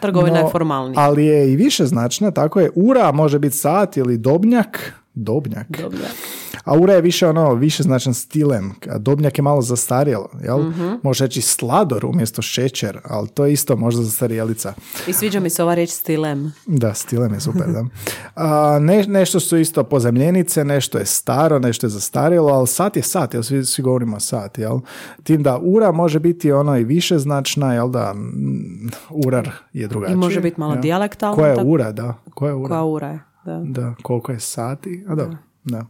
[0.00, 1.00] Trgovina no, je formalnija.
[1.00, 5.66] Ali je i više značna, tako je ura može biti sat ili dobnjak, dobnjak.
[5.80, 5.98] Dobro.
[6.64, 8.72] A ura je više ono, više značan stilem.
[8.90, 10.68] A dobnjak je malo zastarjelo, jel?
[10.68, 10.92] Mhm.
[11.02, 14.74] Može reći slador umjesto šećer, ali to je isto možda zastarjelica.
[15.06, 16.52] I sviđa mi se ova riječ stilem.
[16.66, 17.84] Da, stilem je super, da.
[18.34, 23.02] A, ne, nešto su isto pozemljenice, nešto je staro, nešto je zastarjelo, ali sat je
[23.02, 24.78] sat, jel svi, svi govorimo sat, jel?
[25.22, 28.14] Tim da ura može biti ono i više značna, jel da,
[29.10, 30.14] urar je drugačije.
[30.14, 30.82] I može biti malo jel?
[30.82, 32.68] dijalektalno, Koja je ura, da, koja je ura?
[32.68, 33.33] Koja ura je.
[33.44, 33.62] Da.
[33.64, 35.36] Da, koliko je sati, a dobro.
[35.64, 35.86] Da.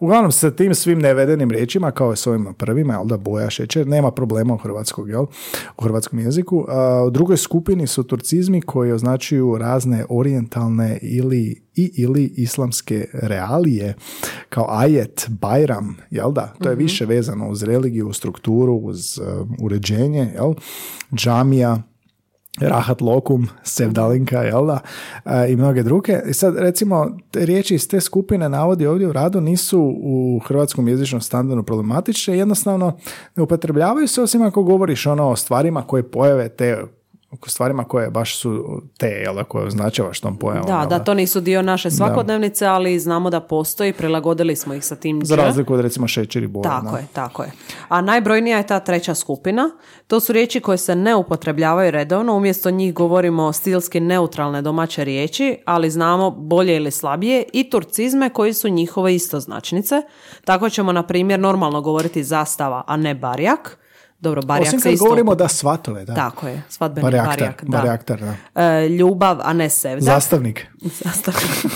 [0.00, 3.86] Uglavnom, sa tim svim nevedenim riječima, kao i s ovim prvima, jel da, boja, šećer,
[3.86, 5.26] nema problema u hrvatskog, jel,
[5.76, 6.66] u hrvatskom jeziku.
[6.68, 13.94] A, u drugoj skupini su turcizmi koji označuju razne orijentalne ili i ili islamske realije,
[14.48, 19.48] kao ajet, bajram, jel da, to je više vezano uz religiju, uz strukturu, uz uh,
[19.60, 20.54] uređenje, jel,
[21.14, 21.82] džamija,
[22.60, 24.78] Rahat Lokum, Sevdalinka, jel da,
[25.24, 26.20] e, i mnoge druge.
[26.26, 30.88] I sad, recimo, te riječi iz te skupine navodi ovdje u radu nisu u hrvatskom
[30.88, 32.98] jezičnom standardu problematične, jednostavno
[33.36, 36.84] ne upotrebljavaju se osim ako govoriš ono o stvarima koje pojave te
[37.46, 40.66] stvarima koje baš su te, jel koje označavaš tom pojavom.
[40.66, 44.84] Da, jel da, to nisu dio naše svakodnevnice, ali znamo da postoji, prilagodili smo ih
[44.84, 46.62] sa tim Za razliku od recimo šećer i boja.
[46.62, 46.98] Tako da.
[46.98, 47.52] je, tako je.
[47.88, 49.70] A najbrojnija je ta treća skupina.
[50.06, 55.58] To su riječi koje se ne upotrebljavaju redovno, umjesto njih govorimo stilski neutralne domaće riječi,
[55.64, 60.02] ali znamo bolje ili slabije i turcizme koji su njihove istoznačnice.
[60.44, 63.83] Tako ćemo, na primjer, normalno govoriti zastava, a ne barjak.
[64.24, 65.04] Dobro, barjak Osim se kad isto...
[65.04, 66.14] govorimo da svatove, da.
[66.14, 67.64] Tako je, svadbeni barjak.
[67.64, 67.78] Da.
[67.78, 68.62] barjaktar, da.
[68.62, 70.04] E, ljubav, a ne sevda.
[70.04, 70.66] Zastavnik.
[71.02, 71.34] Sastav.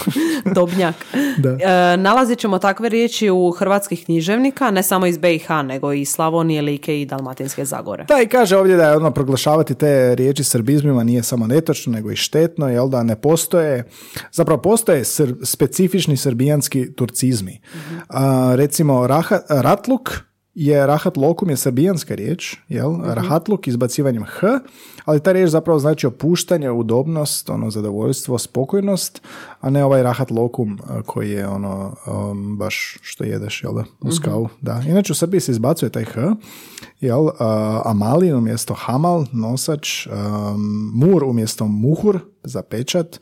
[0.57, 0.95] Dobnjak.
[1.39, 1.51] Da.
[1.51, 6.63] E, nalazit ćemo takve riječi u hrvatskih književnika, ne samo iz BiH, nego i Slavonije,
[6.63, 8.05] Like i Dalmatinske Zagore.
[8.05, 12.11] Da, i kaže ovdje da je ono proglašavati te riječi srbizmima nije samo netočno, nego
[12.11, 13.85] i štetno, jel da ne postoje,
[14.33, 17.61] zapravo postoje sr- specifični srbijanski turcizmi.
[18.09, 20.28] A, recimo, raha, ratluk
[20.59, 22.97] je rahat lokum je srbijanska riječ, jel?
[23.05, 24.47] Rahatluk izbacivanjem h,
[25.05, 29.23] ali ta riječ zapravo znači opuštanje, udobnost, ono zadovoljstvo, spokojnost,
[29.61, 33.85] a ne ovaj rahat lokum a, koji je ono um, baš što jedeš, jel da,
[34.01, 34.83] uz kavu, da.
[34.89, 36.35] Inače u Srbiji se izbacuje taj h,
[37.01, 37.33] jel, uh,
[37.85, 40.13] Amalin umjesto Hamal, nosač, um,
[40.95, 43.21] Mur umjesto Muhur, za pečat,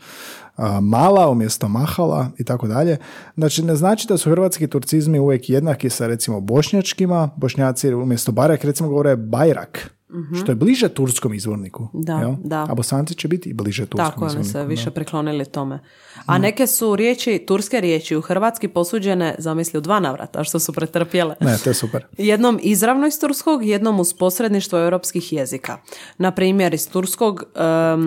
[0.81, 2.99] Mala umjesto Mahala i tako dalje.
[3.37, 8.65] Znači, ne znači da su hrvatski turcizmi uvijek jednaki sa recimo bošnjačkima, bošnjaci umjesto Barak
[8.65, 9.96] recimo govore Bajrak,
[10.43, 11.89] što je bliže turskom izvorniku.
[11.93, 12.35] Da, jel?
[12.45, 12.67] da.
[12.71, 14.53] A bosanci će biti i bliže turskom Tako, izvorniku.
[14.53, 14.65] se da.
[14.65, 15.81] više priklonili tome.
[16.27, 20.73] A neke su riječi, turske riječi u hrvatski posuđene, zamisli, u dva navrata, što su
[20.73, 21.35] pretrpjele.
[21.41, 22.07] Ne, to je super.
[22.19, 25.79] Jednom izravno iz turskog, jednom uz posredništvo europskih jezika.
[26.19, 27.63] Na primjer, iz turskog um.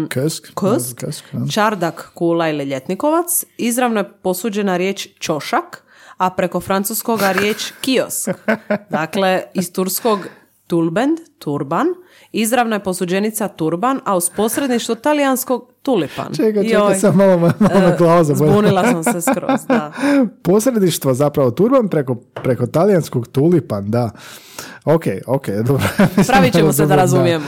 [0.10, 1.52] Kösk, Kösk, da.
[1.52, 5.84] čardak, kula ili ljetnikovac, izravno je posuđena riječ čošak,
[6.18, 8.30] a preko francuskoga riječ kiosk.
[8.90, 10.20] Dakle, iz turskog
[10.70, 11.88] tulbend, turban,
[12.32, 16.26] izravna je posuđenica turban, a uz posredništvo talijanskog tulipan.
[16.28, 17.54] Čekaj, čekaj, Joj, sam malo, malo
[17.88, 18.54] e, glava zabojila.
[18.54, 19.92] Zbunila sam se skroz, da.
[20.44, 24.10] Posredništvo zapravo turban preko, preko talijanskog tulipan, da.
[24.86, 25.84] Ok, ok, dobro.
[26.28, 27.46] Pravit ćemo se da razumijemo.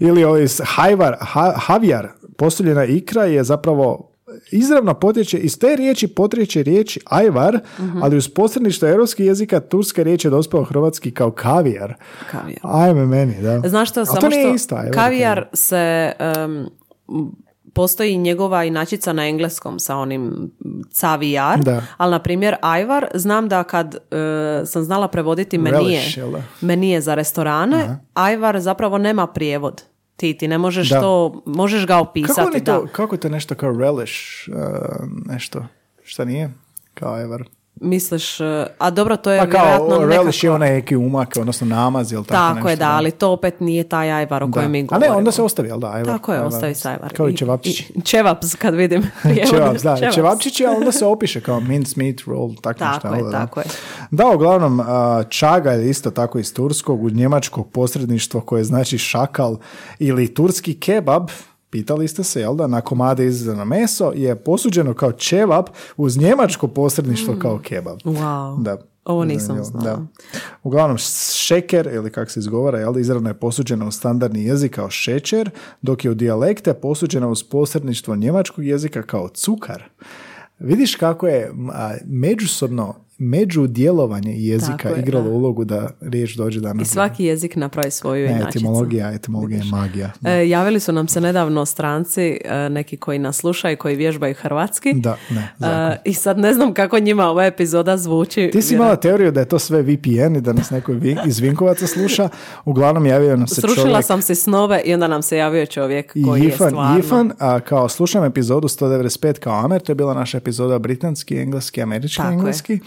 [0.00, 4.12] Ili ovaj s- hajvar, ha, havjar, postavljena ikra je zapravo
[4.50, 8.02] izravno potječe, iz te riječi potječe riječi ajvar, Mhm.
[8.02, 11.94] ali uz posredništvo europskih jezika turska riječ je dospela u hrvatski kao kavijar.
[12.30, 12.60] Kavijar.
[12.62, 13.68] Ajme meni, da.
[13.68, 16.12] Znaš što, samo to nije što isto, ajvar, kavijar se...
[16.18, 16.66] em,
[17.72, 20.50] postoji njegova inačica na engleskom sa onim
[20.92, 21.82] cavijar, Da.
[21.96, 23.98] ali na primjer ajvar, znam da kad e,
[24.66, 26.18] sam znala prevoditi menije, Relish,
[26.60, 29.82] menije za restorane, ajvar zapravo nema prijevod.
[30.16, 31.00] Ti, ti ne možeš Da.
[31.00, 32.34] to, možeš ga opisati.
[32.36, 32.72] Kako, oni da.
[32.80, 34.14] to, kako je to nešto kao relish,
[34.48, 34.56] uh,
[35.26, 35.66] nešto,
[36.04, 36.50] šta nije?
[36.94, 37.44] Kao ajvar.
[37.76, 38.44] Misliš, e,
[38.78, 40.54] a dobro, to je Pa kao vjerojatno relish je nekako...
[40.54, 44.12] onaj neki umak, odnosno namaz ili tako, Tako je, da, ali to opet nije taj
[44.12, 45.06] ajvar o kojem mi A govorimo.
[45.06, 45.86] ne, onda se ostavi, jel da?
[45.86, 46.48] Ajvar, Tako je, ajvar.
[46.48, 47.12] ostavi se ajvar.
[47.12, 47.92] Kao i čevapčići.
[47.94, 49.02] i- Čevaps, kad vidim.
[49.50, 50.14] Čevaps, da, Čevaps.
[50.14, 53.14] čevapčići, a onda se opiše kao mince meat roll, tako, Tako nešto.
[53.18, 53.38] je, da?
[53.38, 53.66] tako je.
[54.10, 59.56] Da, uglavnom, a, čaga je isto tako iz turskog, u njemačkog posredništvo koje znači šakal
[59.98, 61.28] ili turski kebab,
[61.76, 66.68] pitali ste se, jel da, na komade izrezano meso je posuđeno kao čevap uz njemačko
[66.68, 67.98] posredništvo kao kebab.
[68.04, 68.62] Wow.
[68.62, 68.76] Da.
[69.04, 69.84] Ovo nisam znala.
[69.84, 70.06] Da.
[70.62, 70.98] Uglavnom,
[71.34, 75.50] šeker, ili kako se izgovara, jel, izravno je posuđeno u standardni jezik kao šećer,
[75.82, 79.84] dok je u dijalekte posuđeno uz posredništvo njemačkog jezika kao cukar.
[80.58, 85.30] Vidiš kako je a, međusobno, međudjelovanje jezika Tako je, igralo da.
[85.30, 86.88] ulogu da riječ dođe danas.
[86.88, 88.58] I svaki jezik napravi svoju ne, inačicu.
[88.58, 90.12] etimologija, etimologija je magija.
[90.24, 94.92] E, javili su nam se nedavno stranci, e, neki koji nas slušaju koji vježbaju hrvatski.
[94.94, 95.52] Da, ne.
[95.60, 98.50] E, I sad ne znam kako njima ova epizoda zvuči.
[98.52, 100.92] Ti si imala teoriju da je to sve VPN i da nas neko
[101.26, 102.28] iz Vinkovaca sluša.
[102.64, 104.04] Uglavnom javio nam se Srušila čovjek...
[104.04, 106.96] sam si snove i onda nam se javio čovjek koji je stvarno...
[106.96, 111.82] Jifan, a kao slušam epizodu 195 kao Amer, to je bila naša epizoda britanski, engleski,
[111.82, 112.78] američki, Tako je.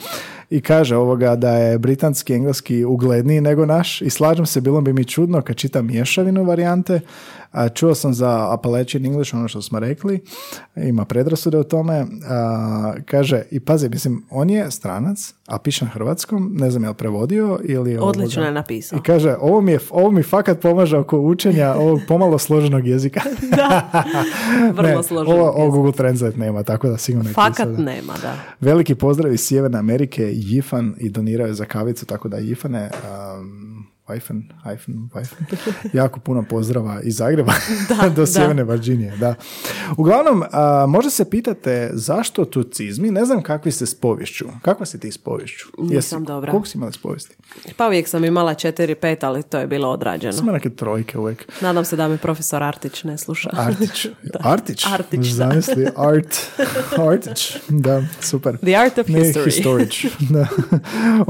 [0.49, 4.93] I kaže ovoga da je britanski, engleski ugledniji nego naš i slažem se, bilo bi
[4.93, 6.99] mi čudno kad čitam mješavinu varijante.
[7.51, 10.19] A, čuo sam za Appalachian English, ono što smo rekli,
[10.75, 12.05] ima predrasude o tome.
[12.27, 16.89] A, kaže, i pazi, mislim, on je stranac, a piše na hrvatskom, ne znam je
[16.89, 17.97] li prevodio ili...
[17.97, 18.97] Odlično je napisao.
[18.97, 23.21] I kaže, ovo mi, je, ovo mi fakat pomaže oko učenja ovog pomalo složenog jezika.
[24.73, 25.35] Vrlo Ne, složeno.
[25.35, 28.33] Ovo, ovo Google Translate nema, tako da sigurno je Fakat pisao da- nema, da.
[28.59, 33.28] Veliki pozdrav iz Sjeverne Amerike, Jifan i donirao je za kavicu, tako da Jifane, um,
[34.09, 35.43] Weifen, Weifen, Weifen.
[35.93, 37.53] jako puno pozdrava iz Zagreba
[38.15, 39.17] do Sjeverne Virginije.
[39.17, 39.35] Da.
[39.97, 44.45] Uglavnom, a, možda se pitate zašto tucizmi, ne znam kakvi ste s povješću.
[44.61, 45.67] Kakva si ti s povješću?
[45.77, 46.51] Nisam dobra.
[46.51, 47.35] Koliko si imala s povijesti?
[47.77, 50.33] Pa uvijek sam imala 4-5, ali to je bilo odrađeno.
[50.33, 51.51] Sam neke trojke uvijek.
[51.61, 53.49] Nadam se da mi profesor Artić ne sluša.
[53.53, 54.07] Artić.
[54.39, 54.85] Artić?
[54.93, 55.33] Artić, da.
[55.33, 56.37] Zamisli, Art.
[57.09, 57.57] Artić.
[57.69, 58.57] Da, super.
[58.57, 60.09] The art of Ne, history.
[60.29, 60.47] Da.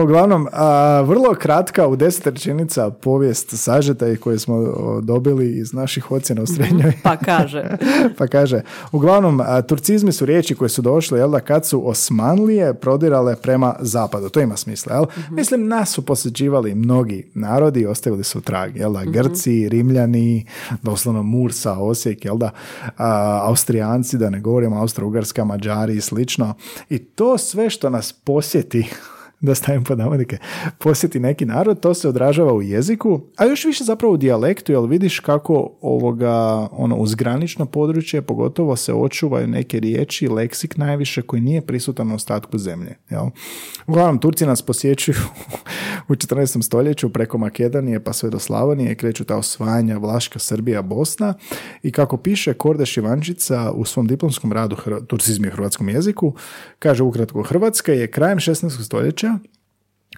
[0.04, 2.69] Uglavnom, a, vrlo kratka u deset rečenica
[3.02, 6.94] povijest sažeta i koje smo dobili iz naših ocjena u srednjoj.
[7.04, 7.64] Pa kaže.
[8.18, 13.36] pa kaže, uglavnom, turcizmi su riječi koje su došle, jel da, kad su Osmanlije prodirale
[13.36, 14.30] prema zapadu.
[14.30, 15.06] To ima smisla, jel?
[15.30, 20.46] Mislim, nas su posjećivali mnogi narodi i ostavili su trag, jel da, Grci, Rimljani,
[20.82, 22.52] doslovno Mursa, Osijek, jel da,
[22.98, 26.54] a, Austrijanci, da ne govorimo, Austro-Ugarska, Mađari i slično.
[26.90, 28.90] I to sve što nas posjeti
[29.42, 30.38] da stavim pod navodnike,
[30.78, 34.82] posjeti neki narod, to se odražava u jeziku, a još više zapravo u dijalektu, jer
[34.82, 41.42] vidiš kako ovoga, ono, uz granično područje pogotovo se očuvaju neke riječi, leksik najviše koji
[41.42, 42.96] nije prisutan na ostatku zemlje.
[43.10, 43.26] Jel?
[43.88, 45.18] Uglavnom, Turci nas posjećuju
[46.10, 46.62] u 14.
[46.62, 51.34] stoljeću preko Makedonije pa sve do Slavonije, kreću ta osvajanja Vlaška, Srbija, Bosna
[51.84, 56.34] i kako piše Kordeš Ivančica u svom diplomskom radu Hr- Turcizmi u hrvatskom jeziku,
[56.80, 58.86] kaže ukratko Hrvatska je krajem 16.
[58.86, 59.29] stoljeća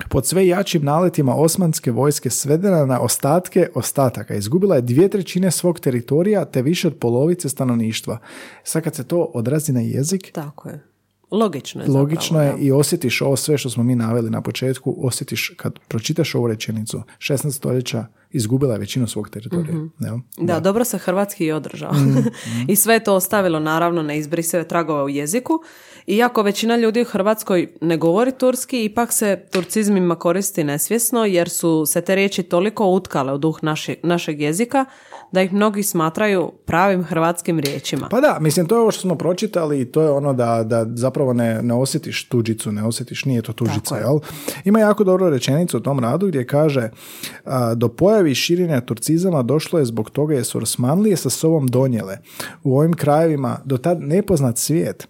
[0.10, 4.36] pod sve jačim naletima osmanske vojske svedena na ostatke ostataka.
[4.36, 8.18] Izgubila je dvije trećine svog teritorija te više od polovice stanovništva.
[8.64, 10.84] Sad kad se to odrazi na jezik, Tako je.
[11.32, 14.96] Logično je logično zapravo, je i osjetiš ovo sve što smo mi naveli na početku,
[15.00, 17.52] osjetiš kad pročitaš ovu rečenicu, 16.
[17.52, 19.76] stoljeća izgubila je većinu svog teritorija.
[20.00, 20.18] jel?
[20.38, 21.94] Da, dobro se hrvatski i održao.
[21.94, 22.18] Mm,
[22.72, 25.54] I sve je to ostavilo naravno neizbrisive tragove u jeziku.
[26.08, 31.86] Iako većina ljudi u Hrvatskoj ne govori turski, ipak se turcizmima koristi nesvjesno jer su
[31.86, 34.86] se te riječi toliko utkale u duh naši- našeg jezika
[35.32, 38.08] da ih mnogi smatraju pravim hrvatskim riječima.
[38.10, 40.86] Pa da, mislim, to je ovo što smo pročitali i to je ono da, da
[40.96, 44.02] zapravo ne, ne osjetiš tuđicu, ne osjetiš, nije to tuđica, je.
[44.02, 44.20] jel?
[44.66, 46.90] Ima jako dobro rečenicu u tom radu gdje kaže
[47.46, 47.88] a, do
[48.22, 52.18] pojavi širenja turcizama došlo je zbog toga jer su Osmanlije sa sobom donijele
[52.64, 55.08] u ovim krajevima do tad nepoznat svijet.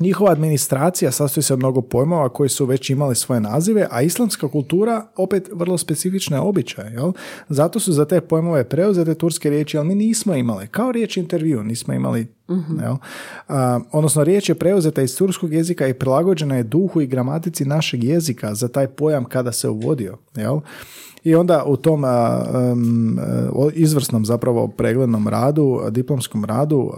[0.00, 4.48] Njihova administracija sastoji se od mnogo pojmova koji su već imali svoje nazive, a islamska
[4.48, 6.92] kultura opet vrlo specifične običaje.
[6.92, 7.12] Jel?
[7.48, 10.66] Zato su za te pojmove preuzete turske riječi, ali mi nismo imali.
[10.66, 12.26] Kao riječ intervju nismo imali.
[12.82, 12.96] Jel?
[13.48, 18.04] A, odnosno riječ je preuzeta iz turskog jezika i prilagođena je duhu i gramatici našeg
[18.04, 20.18] jezika za taj pojam kada se uvodio.
[20.36, 20.60] Jel?
[21.24, 23.18] I onda u tom um,
[23.74, 26.92] izvrsnom zapravo preglednom radu, diplomskom radu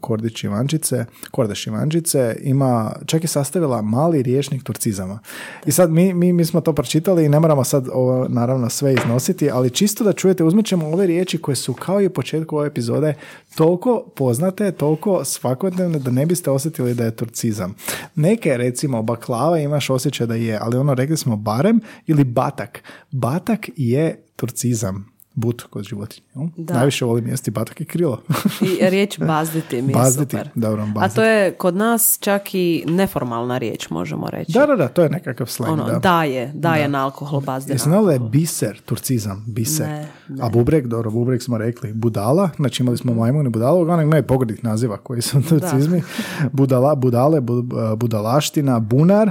[0.00, 5.18] Kordić Ivančice, Kordeš Ivančice ima, čak je sastavila mali riječnik turcizama.
[5.66, 8.94] I sad mi, mi, mi smo to pročitali i ne moramo sad ovo, naravno sve
[8.94, 12.56] iznositi, ali čisto da čujete, uzmet ćemo ove riječi koje su kao i u početku
[12.56, 13.14] ove epizode
[13.54, 17.74] toliko poznate, toliko svakodnevne da ne biste osjetili da je turcizam.
[18.14, 22.82] Neke, recimo, baklava imaš osjećaj da je, ali ono rekli smo barem ili batak.
[23.10, 25.10] Batak je turcizam.
[25.34, 26.26] But kod životinja.
[26.56, 26.74] Da.
[26.74, 28.22] Najviše volim jesti batak i krilo.
[28.60, 30.48] I riječ bazditi mi je Bazditi, super.
[30.54, 31.14] dobro, A bazditi.
[31.14, 34.52] to je kod nas čak i neformalna riječ, možemo reći.
[34.52, 35.72] da, da, da, to je nekakav slang.
[35.72, 35.98] ono, da.
[35.98, 37.74] daje, daje na alkohol bazdina.
[37.74, 39.86] Jesi znala da je biser, turcizam, biser.
[39.88, 40.08] Ne,
[40.40, 44.22] A bubrek, dobro, bubrek smo rekli, budala, znači imali smo majmun i budala, uglavnom imaju
[44.22, 46.02] pogrdnih naziva koji su turcizmi.
[46.52, 49.30] Budala, budale, bu- budalaština, bunar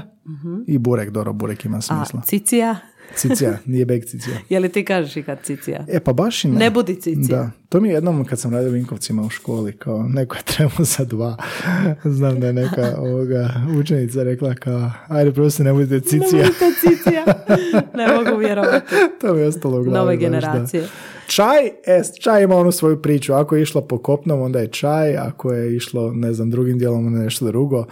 [0.67, 2.21] i burek, dobro, burek ima A smisla.
[2.21, 2.75] cicija?
[3.15, 4.37] Cicija, nije beg cicija.
[4.49, 5.85] Je li ti kažeš ikad cicija?
[5.87, 6.59] E, pa baš i ne.
[6.59, 7.37] Ne budi cicija.
[7.37, 10.43] Da, to mi je jednom kad sam radio u Vinkovcima u školi, kao neko je
[10.43, 11.37] trebao za dva.
[12.17, 16.43] Znam da je neka ovoga učenica rekla kao, ajde prosto ne budite cicija.
[16.43, 17.25] Ne budite cicija.
[17.97, 18.95] ne mogu vjerovati.
[19.21, 19.97] to mi je ostalo u glavi.
[19.97, 20.87] Nove generacije.
[21.27, 23.33] Čaj, e, čaj ima onu svoju priču.
[23.33, 25.17] Ako je išlo po kopnom, onda je čaj.
[25.17, 27.85] Ako je išlo, ne znam, drugim dijelom, onda je nešto drugo.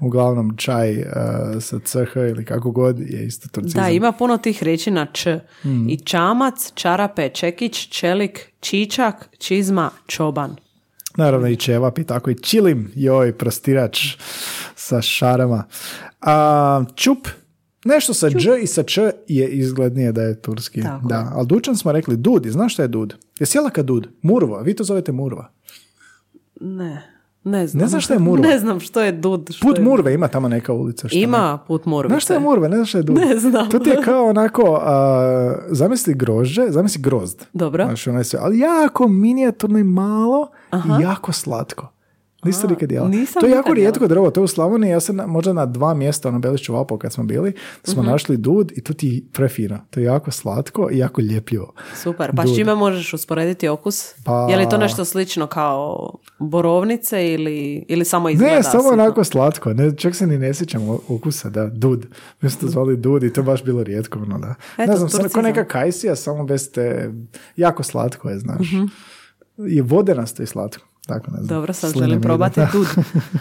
[0.00, 1.04] Uglavnom, čaj e,
[1.60, 3.82] sa CH ili kako god je isto turcizam.
[3.82, 5.40] Da, ima puno tih riječi na č.
[5.64, 5.88] Mm.
[5.88, 10.56] I čamac, čarape, čekić, čelik, čičak, čizma, čoban.
[11.16, 14.16] Naravno i ćevap i tako i čilim, joj, prostirač
[14.74, 15.64] sa šarama.
[16.20, 17.28] A, čup,
[17.84, 20.82] nešto sa dž i sa č je izglednije da je turski.
[20.82, 23.14] Tako da, ali dučan smo rekli dud, znaš šta je dud?
[23.38, 24.08] Je sjela kad dud?
[24.22, 25.50] Murva, vi to zovete murva.
[26.60, 27.13] Ne,
[27.44, 27.82] ne znam.
[27.82, 28.46] Ne znaš šta je murva?
[28.46, 29.50] Ne znam što je dud.
[29.52, 29.84] Što Put je...
[29.84, 31.08] Murve ima tamo neka ulica.
[31.08, 32.12] Što ne- Ima put murvice.
[32.12, 33.16] Znaš šta je murve, ne znaš šta je dud?
[33.16, 33.70] Ne znam.
[33.70, 37.42] To ti je kao onako, a, zamisli grožđe, zamisli grozd.
[37.52, 37.84] Dobro.
[37.84, 41.93] Znaš, ono je sve, ali jako minijaturno i malo i jako slatko.
[42.44, 43.08] Niste nikad jela?
[43.08, 45.66] nisam to je jako rijetko drvo, to je u Slavoniji, ja sam na- možda na
[45.66, 47.52] dva mjesta, ono Belišću Vapo kad smo bili,
[47.84, 48.10] smo Mhm.
[48.10, 49.78] našli dud i to ti je prefino.
[49.90, 51.72] To je jako slatko i jako ljepljivo.
[51.94, 54.14] Super, pa s čime možeš usporediti okus?
[54.24, 56.94] Pa- Je li to nešto slično kao borovnice
[57.28, 57.54] ili,
[57.88, 58.54] ili samo izgleda?
[58.54, 62.06] Ne, samo onako slatko, ne, čak se ni ne sjećam o- ukusa, da, dud.
[62.40, 64.54] Mi smo to zvali dud i to je baš bilo rijetko, ono, da.
[64.74, 67.10] Eto, ne znam, samo ko neka kajsija, samo bez te,
[67.56, 68.58] jako slatko je, znaš.
[68.62, 68.84] Mhm.
[69.68, 70.86] I vodenasto i slatko.
[71.06, 71.46] Tako ne znam.
[71.48, 72.86] Dobro, sad Slina želim probati dud.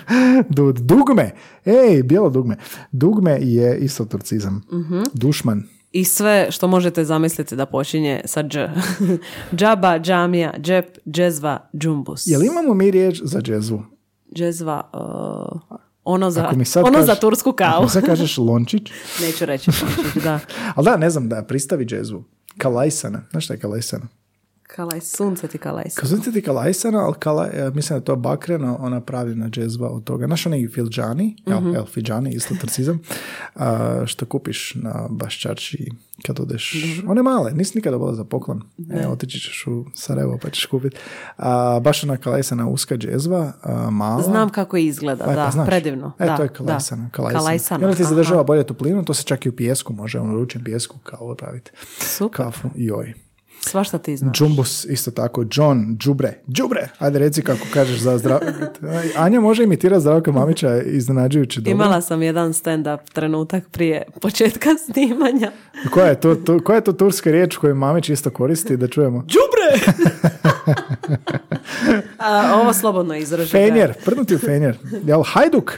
[0.57, 0.75] Dud.
[0.77, 1.31] Dugme.
[1.65, 2.57] Ej, bijelo dugme.
[2.91, 4.61] Dugme je isto turcizam.
[4.73, 5.01] Mhm.
[5.13, 5.63] Dušman.
[5.91, 8.57] I sve što možete zamisliti da počinje sa dž.
[9.55, 12.27] Džaba, džamija, džep, džezva, džumbus.
[12.27, 13.83] Jel imamo mi riječ za džezvu?
[14.35, 17.83] Džezva, uh, ono za, Ako ono kažeš- za tursku Ako kavu.
[17.83, 18.91] mi sad kažeš lončić,
[19.21, 19.71] Neću reći.
[20.23, 20.39] da.
[20.75, 22.23] ali da, ne znam, da, pristavi džezvu.
[22.57, 23.21] Kalajsana.
[23.31, 24.07] Znaš šta je kalajsana?
[24.67, 25.83] Kalaj, sunce ti kalaj.
[25.95, 30.03] Kazujete ti kalajsana, ali kala, e, mislim da je to bakreno, ona pravljena džezva od
[30.03, 30.25] toga.
[30.25, 32.99] Znaš onaj filđani, mm el, fidžani, isto trcizam,
[34.05, 35.91] što kupiš na baščarči
[36.25, 36.73] kad odeš.
[37.07, 38.61] One male, nisi nikada dobila za poklon.
[38.91, 40.97] E, otići ćeš u Sarajevo pa ćeš kupiti.
[41.81, 44.21] Baš ona kalajsana uska džezva, a, mala.
[44.21, 45.67] Znam kako izgleda, E, da, pa znaš.
[45.67, 46.11] predivno.
[46.19, 46.53] E, da, to je da.
[46.53, 47.09] kalajsana.
[47.11, 47.39] kalajsana.
[47.39, 50.63] Kalajsana, onda ti zadržava bolje toplinu, to se čak i u pijesku može, ono ručem
[50.63, 51.71] pijesku kao praviti.
[51.99, 53.13] Super, Kafu, joj.
[53.69, 54.37] Svašta ti znaš.
[54.37, 58.39] Džumbus isto tako, John, Džubre, Džubre, ajde reci kako kažeš za zdrav...
[59.17, 61.71] Anja može imitirati Zdravka Mamića iznenađujući dobro.
[61.71, 65.51] Imala sam jedan stand-up trenutak prije početka snimanja.
[65.91, 69.17] Koja je to, to, koja je to turska riječ koju Mamić isto koristi da čujemo?
[69.19, 69.93] Đubre!
[72.17, 73.51] A, ovo slobodno izraži.
[73.51, 74.77] Fenjer, prdnuti u fenjer.
[75.05, 75.73] Jel, hajduk?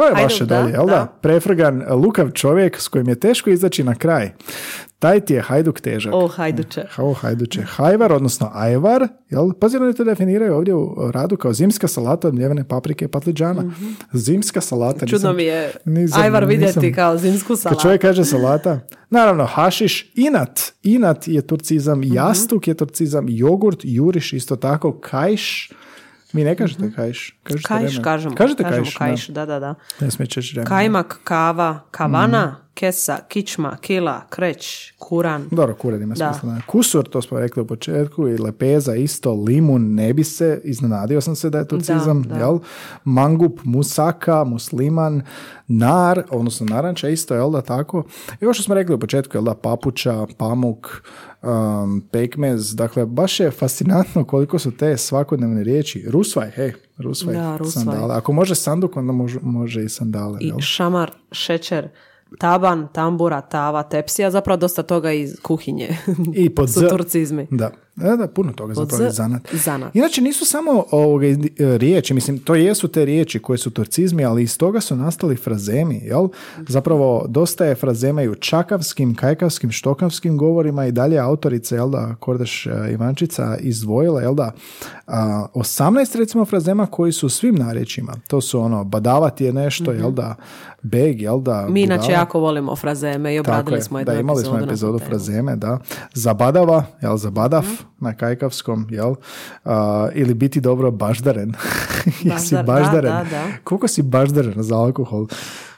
[0.00, 0.92] To je vaše dolje, jel da?
[0.92, 1.06] da.
[1.20, 4.30] Prefrgan, lukav čovjek s kojim je teško izaći na kraj.
[4.98, 6.14] Taj ti je hajduk težak.
[6.14, 6.84] O, hajduče.
[6.98, 7.62] O, hajduče.
[7.62, 9.52] Hajvar, odnosno ajvar, jel?
[9.52, 13.72] Pazi, oni to definiraju ovdje u radu kao zimska salata od mljevene paprike i patliđana.
[14.12, 14.98] Zimska salata.
[15.00, 17.82] Čudno nisam- mi je nisam- ajvar vidjeti nisam- kao zimsku Kad salatu.
[17.82, 18.80] čovjek kaže salata,
[19.10, 22.14] naravno hašiš, inat, inat je turcizam, Mhm.
[22.14, 25.70] jastuk je turcizam, jogurt, juriš isto tako, kajš,
[26.32, 27.36] mi ne kažete kajš.
[27.42, 28.04] Kažete Kajš, remen.
[28.04, 28.34] kažemo.
[28.36, 29.74] Kažete kažemo kajš, kajš, da, da, da.
[30.00, 30.66] Ne smiješ remen.
[30.66, 32.69] Kajmak, kava, kavana, Mhm.
[32.80, 35.48] Kesa, kičma, kila, kreć, kuran.
[35.50, 36.32] Dobro, kuren ima Da.
[36.32, 36.60] smisla.
[36.66, 41.36] Kusur, to smo rekli u početku, i lepeza isto, limun, ne bi se, iznenadio sam
[41.36, 42.36] se da je turcizam, Da, da.
[42.36, 42.58] jel?
[43.04, 45.22] Mangup, musaka, musliman,
[45.68, 48.04] nar, odnosno naranča isto, jel da tako?
[48.40, 51.02] I ovo što smo rekli u početku, jel da, papuča, pamuk,
[51.42, 56.06] um, pekmez, dakle, baš je fascinantno koliko su te svakodnevne riječi.
[56.08, 57.84] Rusvaj, hej, rusvaj, Da, rusvaj.
[57.84, 58.14] sandale.
[58.14, 60.58] Ako može sanduk, onda može, može i sandale, I jel?
[60.60, 61.88] šamar, šećer,
[62.38, 65.88] taban, tambura, tava, tepsija, zapravo dosta toga iz kuhinje.
[66.34, 67.46] I pod Su Z- turcizmi.
[67.50, 67.70] Da,
[68.00, 69.42] da, da, puno toga zapravo je zanat.
[69.52, 69.94] zanat.
[69.94, 74.42] Inače nisu samo ovoga, e, riječi, mislim, to jesu te riječi koje su turcizmi, ali
[74.42, 76.28] iz toga su nastali frazemi, jel?
[76.68, 82.14] Zapravo, dosta je frazema i u čakavskim, kajkavskim, štokavskim govorima i dalje autorice, jel da,
[82.20, 84.52] Kordeš e, Ivančica izdvojila, jel da,
[85.06, 88.12] a, 18 recimo frazema koji su svim narječima.
[88.28, 90.34] To su ono, badavati je nešto, jel da,
[90.82, 92.18] beg, jel da, Mi inače budala.
[92.18, 95.56] jako volimo frazeme i Tako obradili je, smo jednu da, imali smo epizodu epizodu frazeme,
[95.56, 95.78] da.
[96.14, 97.89] Zabadava, jel, zabadav Mhm.
[98.00, 99.14] Na kajkavskom, jel,
[99.64, 101.52] A, ili biti dobro baždaren.
[102.22, 103.12] Jesi Baždar, da, baždaren?
[103.12, 103.44] da, da.
[103.64, 105.26] Koliko si baždaren za alkohol?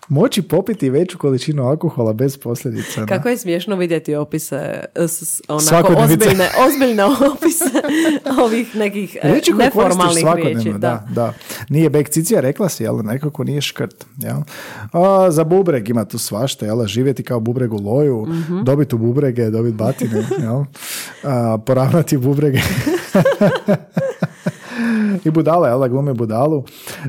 [0.08, 3.00] Moći popiti veću količinu alkohola bez posljedica.
[3.00, 3.06] da.
[3.06, 7.64] Kako je smiješno vidjeti opise, s- onako ozbiljne, ozbiljne opise
[8.38, 10.72] ovih nekih e, Riječi koje neformalnih riječi.
[10.72, 11.32] da, da.
[11.68, 14.36] Nije bek cicija, rekla si, jel, nekako nije škrt, jel.
[14.92, 18.62] A, za bubreg ima tu svašta, jel, živjeti kao bubreg u loju, Mhm.
[18.62, 20.64] dobiti u bubrege, dobiti batine, jel,
[21.24, 22.58] A, poravnati bubrege.
[25.24, 26.64] I budala, jel, da glumi budalu.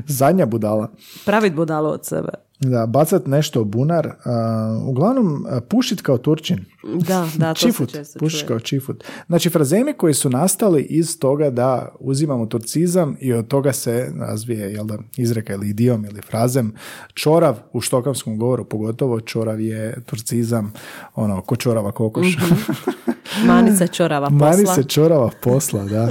[0.06, 0.88] Zadnja budala.
[1.26, 2.28] Pravit budalu od sebe.
[2.60, 4.12] Da, bacat nešto u bunar.
[4.24, 6.64] A, uglavnom, pušit kao Turčin.
[7.06, 8.46] Da, da, to čifut, se čuje.
[8.46, 9.04] kao čifut.
[9.26, 14.72] Znači, frazemi koji su nastali iz toga da uzimamo turcizam i od toga se razvije,
[14.72, 16.74] jel da, izreka ili idiom ili frazem.
[17.14, 20.72] Čorav, u štokavskom govoru pogotovo, čorav je turcizam,
[21.14, 22.26] ono, ko čorava kokoš.
[23.46, 24.50] Mani se čorava posla.
[24.50, 26.08] Mani se čorava posla, da.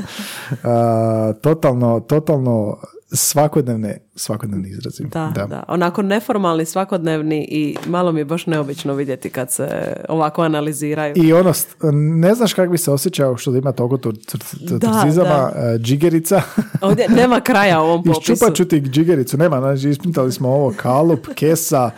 [0.64, 2.78] A, totalno, totalno
[3.14, 5.03] svakodnevne, svakodnevni izrazi.
[5.03, 9.68] Da, da, Onako neformalni, svakodnevni i malo mi je baš neobično vidjeti kad se
[10.09, 11.14] ovako analiziraju.
[11.18, 11.53] I ono,
[11.93, 15.51] ne znaš kako bi se osjećao što ima toliko tur, tur, tur- Da, turcizama, da.
[15.55, 16.41] a, džigerica.
[16.82, 18.34] Ovdje nema kraja ovom popisu.
[18.34, 21.91] Iščupat ću ti džigericu, nema, znači ispitali smo ovo, kalup, kesa,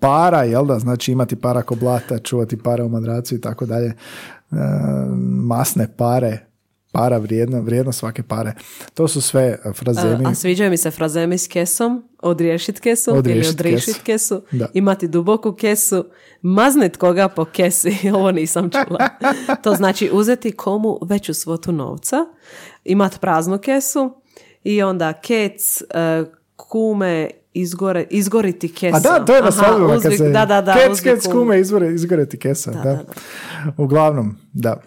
[0.00, 3.94] para, jel da, znači imati para ko blata, čuvati pare u madracu i tako dalje,
[4.50, 4.56] E,
[5.42, 6.38] masne pare,
[6.98, 8.52] para, vrijedno, vrijedno svake pare.
[8.94, 10.24] To su sve frazemi.
[10.26, 14.04] A sviđaju mi se frazemi s kesom, odriješit kesu Odriješit ili odriješit kesu.
[14.04, 14.68] kesu, Da.
[14.74, 16.04] imati duboku kesu,
[16.42, 19.08] maznit koga po kesi, ovo nisam čula.
[19.62, 22.16] to znači uzeti komu veću svotu novca,
[22.84, 24.12] imat praznu kesu
[24.64, 26.24] i onda kec, e,
[26.56, 28.96] kume, izgore, izgoriti kesa.
[28.96, 30.28] A da, to je na svadbama kad uzvik- se...
[30.28, 30.74] Da, da, da.
[30.74, 31.60] Kec, kec, kume.
[31.60, 32.70] izgore ti kesa.
[32.70, 33.04] Da, da,
[33.76, 34.82] Uglavnom, da.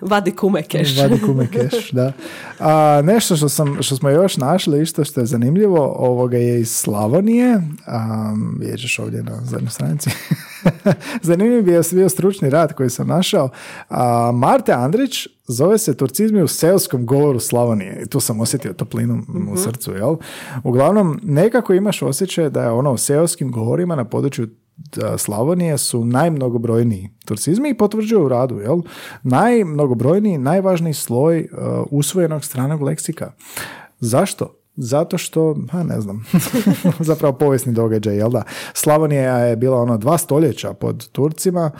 [0.00, 0.98] Vadi kume keš.
[0.98, 2.12] Vadi kume keš, da.
[2.58, 6.70] A, nešto što, sam, što smo još našli, isto što je zanimljivo, ovoga je iz
[6.70, 7.62] Slavonije.
[8.78, 10.10] Ćeš ovdje na zadnjoj stranici.
[11.22, 13.48] Zanimljiv je bio stručni rad koji sam našao.
[13.88, 18.02] A, Marte Andrić zove se Turcizmi u seoskom govoru Slavonije.
[18.02, 19.22] I tu sam osjetio toplinu
[19.52, 20.16] u srcu, jel?
[20.64, 24.48] Uglavnom, nekako imaš osjećaj da je ono u seoskim govorima na području
[25.18, 28.80] Slavonije su najmnogobrojniji turcizmi i potvrđuju u radu, jel?
[29.22, 33.32] Najmnogobrojniji, najvažniji sloj uh, usvojenog stranog leksika.
[34.00, 34.54] Zašto?
[34.76, 36.24] Zato što, ha ne znam,
[37.00, 38.42] zapravo povijesni događaj, jel da?
[38.74, 41.70] Slavonija je bila ono dva stoljeća pod Turcima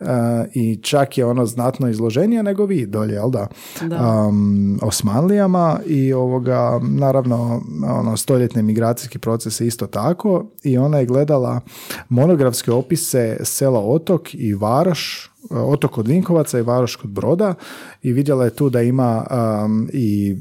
[0.00, 0.06] uh,
[0.54, 3.48] i čak je ono znatno izloženija nego vi dolje, jel da?
[3.80, 11.06] Um, Osmanlijama i ovoga, naravno, ono, stoljetni migracijski proces je isto tako i ona je
[11.06, 11.60] gledala
[12.08, 17.54] monografske opise sela Otok i Varoš, Otok kod Vinkovaca i Varoš kod Broda
[18.02, 19.26] i vidjela je tu da ima
[19.64, 20.36] um, i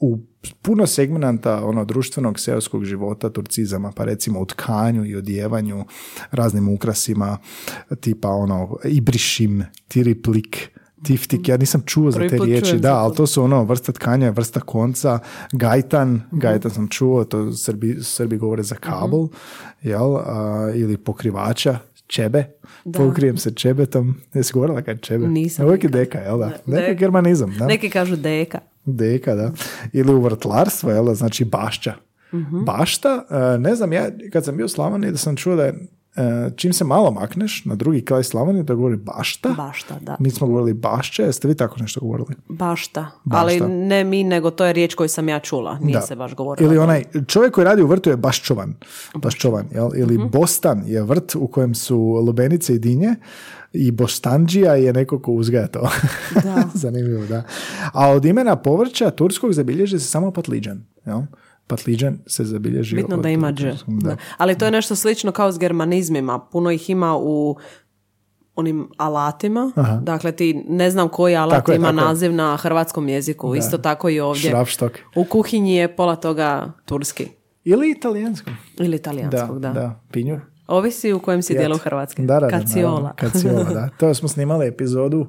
[0.00, 0.18] u
[0.62, 5.84] puno segmenata ono društvenog seoskog života turcizama, pa recimo u tkanju i odjevanju,
[6.30, 7.38] raznim ukrasima,
[8.00, 10.70] tipa ono ibrišim, tiriplik,
[11.04, 13.26] tiftik, ja nisam čuo za te riječi, da, ali to.
[13.26, 15.18] su ono vrsta tkanja, vrsta konca,
[15.52, 16.38] gajtan, Mhm.
[16.38, 19.28] gajtan sam čuo, to Srbi, Srbi govore za kabel,
[19.82, 20.24] jel, a,
[20.74, 22.44] ili pokrivača, čebe,
[22.94, 25.26] pokrijem se čebetom, jesi govorila kad čebe?
[25.26, 26.52] Nisam Uvijek je deka, jel da?
[26.66, 26.92] Deka.
[26.92, 27.66] germanizam, da?
[27.66, 28.58] Neki kažu deka.
[28.84, 29.52] Deka, da.
[29.92, 31.94] Ili u vrtlarstvo, jel znači bašća.
[32.32, 32.64] Mhm.
[32.64, 35.74] Bašta, e, ne znam, ja kad sam bio u Slavoniji da sam čuo da je
[36.56, 39.48] čim se malo makneš na drugi kraj Slavonije da govori bašta.
[39.50, 40.16] Bašta, da.
[40.20, 42.34] Mi smo govorili bašće, jeste vi tako nešto govorili?
[42.48, 43.06] Bašta.
[43.24, 43.40] Bašta.
[43.40, 45.78] Ali ne mi, nego to je riječ koju sam ja čula.
[45.78, 46.00] Nije Da.
[46.00, 46.66] se baš govorilo.
[46.66, 48.74] Ili onaj čovjek koji radi u vrtu je baščovan.
[49.14, 49.90] Baščovan, jel?
[49.96, 50.26] Ili Mhm.
[50.28, 53.14] bostan je vrt u kojem su lubenice i dinje
[53.72, 55.88] i bostanđija je neko ko uzgaja to.
[56.44, 56.62] Da.
[56.74, 57.42] Zanimljivo, da.
[57.92, 60.84] A od imena povrća turskog zabilježi se samo patliđan.
[61.06, 61.20] Jel?
[61.70, 63.64] Patliđan se zabilježi Bitno od da ima dž.
[63.64, 63.74] Da.
[63.86, 64.16] Da.
[64.36, 66.38] Ali to je nešto slično kao s germanizmima.
[66.38, 67.56] Puno ih ima u
[68.54, 69.72] onim alatima.
[70.02, 72.04] Dakle, ti ne znam koji alat Tako je, ima tako je.
[72.04, 73.54] naziv na hrvatskom jeziku.
[73.54, 74.50] Isto tako i ovdje.
[74.50, 74.92] Šrafštok.
[75.16, 77.28] U kuhinji je pola toga turski.
[77.64, 78.50] Ili italijansko.
[78.78, 79.72] Ili Da, italijanskog, da.
[79.72, 80.00] da.
[80.12, 80.40] Pinjur.
[80.66, 82.22] Ovisi u kojem si dijelu Hrvatske.
[82.22, 83.12] Da, da, da, Kaciola.
[83.16, 83.88] Kaciola, da.
[83.98, 85.26] To smo snimali epizodu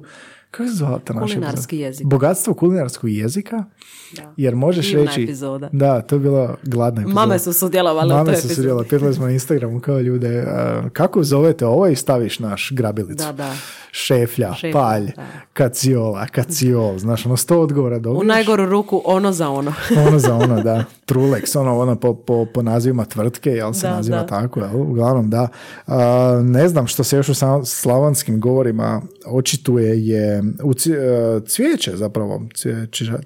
[0.52, 1.86] kako se zvala ta naša Kulinarski epizoda?
[1.86, 2.06] jezik.
[2.06, 3.64] Bogatstvo kulinarskog jezika.
[4.12, 4.32] Da.
[4.36, 5.22] Jer možeš Divna reći...
[5.22, 5.68] epizoda.
[5.72, 7.20] Da, to je bila gladna epizoda.
[7.20, 8.54] Mame su sudjelovale u Mame toj su epizodi.
[8.54, 8.88] sudjelovale.
[8.88, 13.24] Pitali smo na Instagramu kao ljude, a, kako zovete ovo i staviš naš grabilicu.
[13.26, 13.54] Da, da.
[13.92, 15.22] Šeflja, Šeflja, palj, da.
[15.52, 16.98] kaciola, kaciol.
[16.98, 18.28] Znaš, ono sto odgovora U dobiješ.
[18.28, 19.72] najgoru ruku ono za ono.
[20.08, 20.84] ono za ono, da.
[21.06, 24.26] Trulex, ono, ono po, po, po nazivima tvrtke, jel se Da, naziva da.
[24.26, 24.76] tako, jel?
[24.76, 25.48] Uglavnom, da.
[25.86, 25.98] A,
[26.44, 27.34] ne znam što se još u
[27.64, 32.42] slavonskim govorima očituje je u e, cvijeće zapravo,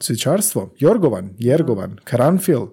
[0.00, 2.66] cvijećarstvo, jorgovan, jergovan, karanfil,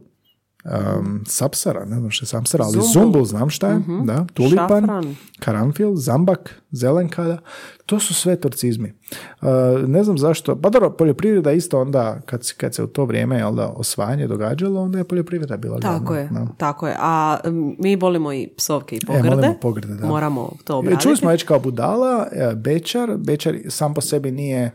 [0.65, 2.89] um, sapsara, ne znam što je sapsara, ali Zumbul.
[2.93, 5.15] zumbul znam šta je, da, tulipan, Šafran.
[5.39, 7.37] karanfil, zambak, zelenkada,
[7.85, 8.93] to su sve turcizmi.
[9.41, 9.47] Uh,
[9.79, 13.37] ne znam zašto, pa dobro, poljoprivreda isto onda, kad, se- kad se u to vrijeme
[13.37, 15.99] jel da, osvajanje događalo, onda je poljoprivreda bila glavna.
[15.99, 16.47] Tako je, da.
[16.57, 16.95] tako je.
[16.99, 17.37] A
[17.79, 19.29] mi volimo i psovke i E, pogrde.
[19.29, 20.07] volimo pogrde, da.
[20.07, 21.01] Moramo to E, obraditi.
[21.03, 24.71] Čuli smo već kao budala, e, Bečar, Bečar sam po sebi nije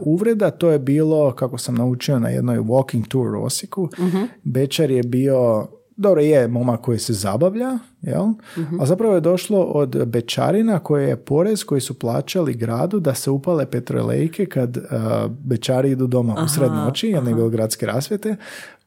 [0.00, 4.22] uvreda, to je bilo, kako sam naučio na jednoj walking tour u Osijeku, Mhm.
[4.44, 5.66] Bečar je bio,
[5.96, 8.26] dobro je momak koji se zabavlja, jel?
[8.58, 8.80] Mhm.
[8.80, 13.30] a zapravo je došlo od Bečarina koje je porez koji su plaćali gradu da se
[13.30, 18.36] upale petrolejke kad a, Bečari idu doma u sred noći, jer nije bilo gradske rasvjete,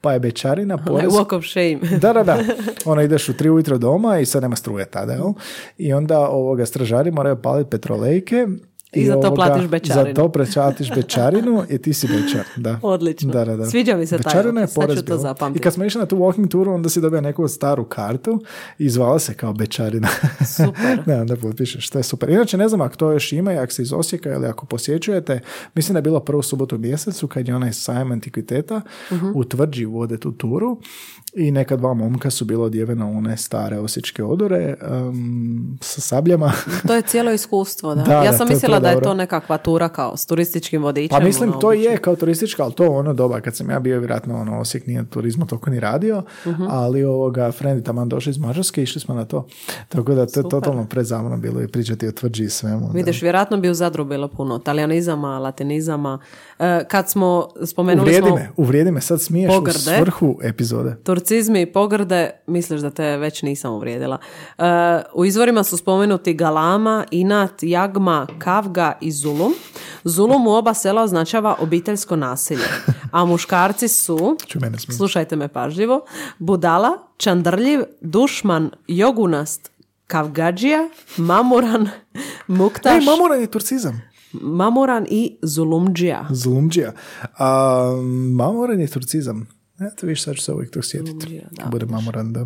[0.02, 1.14] pa je Bečarina porez...
[1.14, 2.00] Walk of shame.
[2.00, 2.38] Da, da, da.
[2.92, 5.34] Ono ideš u tri ujutro doma i sad nema struje tada, jel?
[5.78, 8.48] I onda ovoga stražari moraju paliti petrolejke.
[8.94, 10.06] I za to platiš bečarinu.
[10.06, 12.80] Za to platiš bečarinu i ti si bečar, da.
[12.82, 13.34] Odlično.
[13.34, 13.66] Da, da, da.
[13.66, 15.60] Sviđa mi se taj Bečarina je sad ću porez to zapamtiti.
[15.60, 18.42] I kad smo išli na tu walking turu, onda si dobio neku staru kartu
[18.78, 20.08] i zvala se kao bečarina.
[20.58, 21.04] Super.
[21.08, 22.30] da, da potpišeš, to je super.
[22.30, 25.40] Inače, ne znam ako to još ima, i ako se iz Osijeka ili ako posjećujete,
[25.76, 28.82] mislim da je bilo prvu subotu u mjesecu kad je onaj sajam antikviteta
[29.12, 29.28] Mhm.
[29.36, 30.78] u tvrđi vode tu turu
[31.34, 36.52] i neka dva momka su bila odjevena u one stare osječke odore um, sa sabljama.
[36.88, 38.04] To je cijelo iskustvo, da.
[38.04, 39.10] Da, ja da, sam mislila da je dobro.
[39.10, 41.10] to nekakva tura kao s turističkim vodičem.
[41.12, 44.00] Pa mislim, ono, to je kao turistička, ali to ono doba kad sam ja bio,
[44.00, 46.64] vjerojatno ono, Osijek nije turizmu toliko ni radio, Mhm.
[46.64, 49.48] ali ovoga, friend taman došli iz Mađarske, išli smo na to.
[49.90, 52.88] Tako da to je totalno prezamno bilo i pričati o tvrđi i svemu.
[52.88, 52.92] da.
[52.94, 56.20] Vidiš, vjerojatno bi u Zadru bilo puno talijanizama, latinizama.
[56.60, 59.78] E, kad smo spomenuli Uvrijedi smo me, uvrijedi me, sad smiješ Pogrde.
[59.78, 60.96] u svrhu epizode.
[61.22, 64.18] Turcizmi i pogrde, misliš da te već nisam uvrijedila.
[64.58, 64.64] E,
[65.14, 69.54] u izvorima su spomenuti Galama, Inat, Jagma, Kavga i Zulum.
[70.04, 72.66] Zulum u oba sela označava obiteljsko nasilje,
[73.12, 74.38] a muškarci su,
[74.98, 76.06] slušajte me pažljivo,
[76.40, 79.72] Budala, Čandrljiv, Dušman, Jogunast,
[80.08, 81.90] Kavgađija, Mamuran,
[82.48, 84.02] Muktaš, Ej, mamoran je turcizam.
[84.34, 86.26] Mamuran i Zulumđija.
[86.30, 86.94] Zulumđija.
[87.38, 88.02] A,
[88.36, 89.61] mamoran je turcizam.
[89.84, 91.42] Eto, viš, sad ću se uvijek to sjetiti.
[91.52, 92.46] Da, Bude mamoran, da.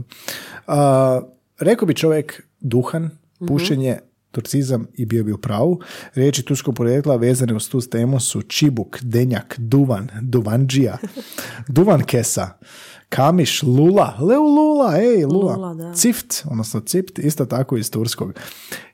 [0.67, 1.21] A,
[1.59, 3.03] rekao bi čovjek duhan,
[3.39, 3.47] Mhm.
[3.47, 3.97] pušenje,
[4.31, 5.79] turcizam i bio bi u pravu.
[6.13, 10.97] Riječi turskog porijekla vezane uz tu temu su čibuk, denjak, duvan, duvanđija,
[11.67, 12.49] duvan kesa,
[13.09, 15.93] kamiš, lula, leu lula, ej, lula, Lula, da.
[15.93, 18.33] cift, odnosno cipt, isto tako iz turskog.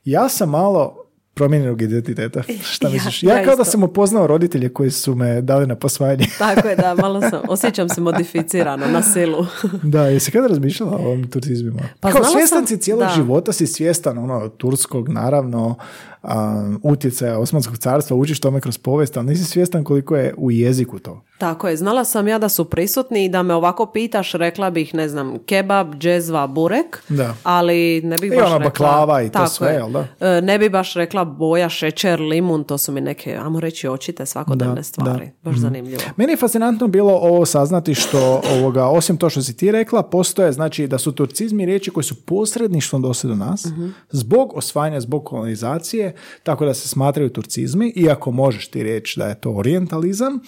[0.06, 1.01] Ja sam malo
[1.42, 2.44] promijenjenog identiteta.
[2.64, 3.24] Šta Ja- misliš?
[3.24, 3.72] Ja, ja kao da isto.
[3.72, 6.26] sam upoznao roditelje koji su me dali na posvajanje.
[6.40, 9.46] Tako je, da, malo sam, osjećam se modificirano na silu.
[9.84, 11.82] da, jesi kada razmišljala o ovim turizmima?
[12.00, 13.14] Pa kao svjestan sam- si cijelog da.
[13.16, 15.76] života, si svjestan ono, turskog, naravno,
[16.24, 21.00] um, utjecaja Osmanskog carstva, učiš tome kroz povijest, ali nisi svjestan koliko je u jeziku
[21.00, 21.22] to.
[21.38, 24.94] Tako je, znala sam ja da su prisutni i da me ovako pitaš, rekla bih,
[24.96, 27.34] ne znam, kebab, džezva, burek, Da.
[27.44, 28.70] ali ne bih I baš ono rekla...
[28.70, 29.74] baklava i to Tako sve, je.
[29.76, 30.08] jel da?
[30.20, 34.26] E, Ne bi baš rekla boja, šećer, limun, to su mi neke, ajmo reći, očite
[34.26, 35.26] svakodnevne Da, stvari.
[35.26, 35.50] da.
[35.50, 36.02] Baš zanimljivo.
[36.16, 40.52] Meni je fascinantno bilo ovo saznati što ovoga, osim to što si ti rekla, postoje
[40.52, 43.68] znači da su turcizmi riječi koji su posredništvom došli do nas
[44.12, 46.11] zbog osvajanja, zbog kolonizacije,
[46.44, 50.40] tako da se smatraju turcizmi, iako možeš ti reći da je to orijentalizam.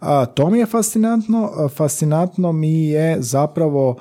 [0.00, 1.68] A, to mi je fascinantno.
[1.76, 3.96] Fascinantno mi je zapravo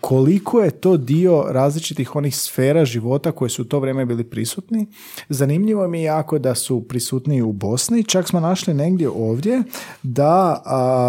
[0.00, 4.86] koliko je to dio različitih onih sfera života koje su u to vrijeme bili prisutni.
[5.28, 8.04] Zanimljivo mi je jako da su prisutni u Bosni.
[8.04, 9.62] Čak smo našli negdje ovdje
[10.02, 10.62] da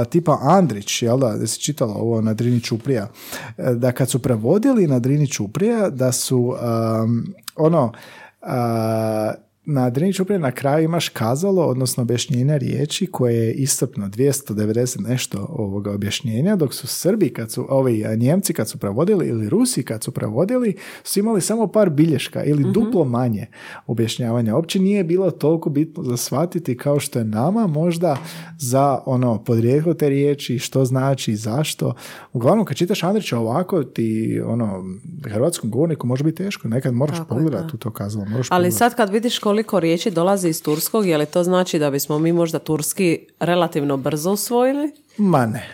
[0.09, 3.07] tipa Andrić, jel da, da si čitala ovo na Drini Čuprija,
[3.57, 7.91] e, da kad su prevodili na Drini Čuprija, da su um, ono
[8.47, 9.37] a,
[9.70, 15.45] na Drini Čuprija na kraju imaš kazalo, odnosno objašnjenja riječi koje je iscrpno 290 nešto
[15.49, 20.03] ovoga objašnjenja, dok su Srbi kad su, ovi Njemci kad su prevodili ili Rusi kad
[20.03, 23.47] su prevodili, su imali samo par bilješka ili duplo manje
[23.88, 24.55] objašnjavanja.
[24.55, 28.18] Uopće nije bilo toliko bitno za shvatiti kao što je nama možda
[28.59, 31.93] za ono podrijetlo te riječi, što znači zašto.
[32.34, 34.84] Uglavnom kad čitaš Andrića ovako ti ono
[35.24, 36.68] hrvatskom govorniku može biti teško.
[36.68, 37.74] Nekad moraš pogledati da.
[37.74, 38.26] u to kazalo.
[38.26, 38.78] Moraš Ali pogledati.
[38.78, 42.34] sad kad vidiš koliko riječi dolazi iz turskog, je li to znači da bismo mi
[42.34, 45.68] možda turski relativno brzo usvojili Ma ne.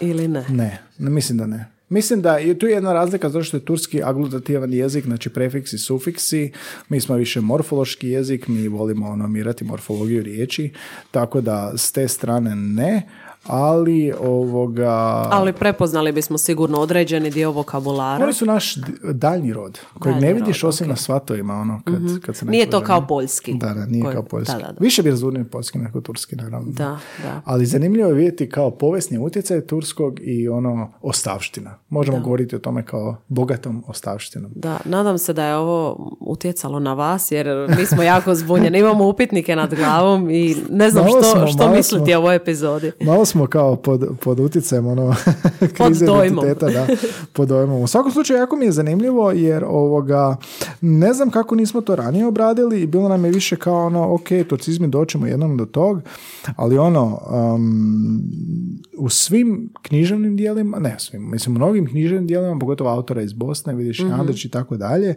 [0.00, 0.44] ili ne?
[0.48, 1.66] Ne, ne, mislim da ne.
[1.88, 6.52] Mislim da je tu jedna razlika zato što je turski aglutativan jezik, znači prefiksi, sufiksi,
[6.88, 10.72] mi smo više morfološki jezik, mi volimo ono mirati morfologiju riječi,
[11.10, 13.08] tako da s te strane ne,
[13.46, 14.90] ali ovoga...
[15.30, 18.24] Ali prepoznali bismo sigurno određeni dio vokabulara.
[18.24, 18.82] Oni su naš d-
[19.12, 22.80] daljnji rod, Daljnji ne vidiš rod, osim na svatovima, ono, kad, kad se Nije to
[22.80, 23.54] kao poljski.
[23.54, 24.52] Da, da, nije Koji- kao poljski.
[24.52, 24.76] da, da, da.
[24.80, 26.72] Više bi razumio poljski nego turski, naravno.
[26.72, 27.40] Da, da.
[27.44, 31.78] Ali zanimljivo je vidjeti kao povijesni utjecaj turskog i ono ostavština.
[31.88, 34.50] Možemo govoriti o tome kao bogatom ostavštinom.
[34.54, 37.46] Da, nadam se da je ovo utjecalo na vas jer
[37.78, 38.78] mi smo jako zbunjeni.
[38.78, 42.14] Imamo upitnike nad glavom i ne znam Malo što, smo, što misliti smo.
[42.14, 42.92] o ovoj epizodi.
[43.00, 45.14] Malo smo kao pod, pod utjecajem ono,
[45.76, 46.44] krize dojmom.
[46.44, 46.86] identiteta, da,
[47.32, 47.82] pod dojmom.
[47.82, 50.36] U svakom slučaju, jako mi je zanimljivo jer ovoga,
[50.80, 54.28] ne znam kako nismo to ranije obradili i bilo nam je više kao ono, ok,
[54.48, 56.02] turcizmi doćemo jednom do tog,
[56.56, 58.22] ali ono, um,
[58.98, 63.74] u svim književnim dijelima, ne svim, mislim u mnogim književnim dijelima, pogotovo autora iz Bosne,
[63.74, 64.10] vidiš mm
[64.44, 65.14] i tako dalje,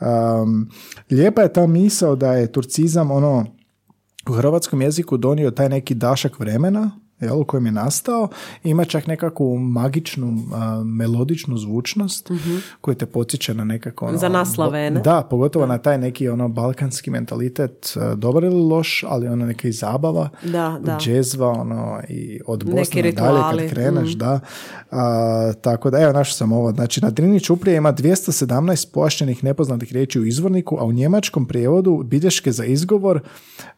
[0.00, 0.70] um,
[1.10, 3.46] lijepa je ta misao da je turcizam ono,
[4.28, 6.90] u hrvatskom jeziku donio taj neki dašak vremena
[7.20, 8.28] jel, u kojem je nastao,
[8.64, 12.30] ima čak nekakvu magičnu, a, melodičnu zvučnost
[12.80, 14.06] koja te podsjeća na nekako...
[14.06, 15.00] Ono, Za nas Slavene.
[15.00, 19.72] Da, pogotovo na taj neki ono balkanski mentalitet, dobar ili loš, ali ono neka i
[19.72, 20.98] zabava, Da, da.
[21.00, 24.40] džezva, ono, i od Bosne nadalje kad kreneš, da.
[24.90, 26.72] A, tako da, evo, našao sam ovo.
[26.72, 32.02] Znači, na Drini Čuprije ima 217 pojašnjenih nepoznatih riječi u izvorniku, a u njemačkom prijevodu
[32.02, 33.20] bilješke za izgovor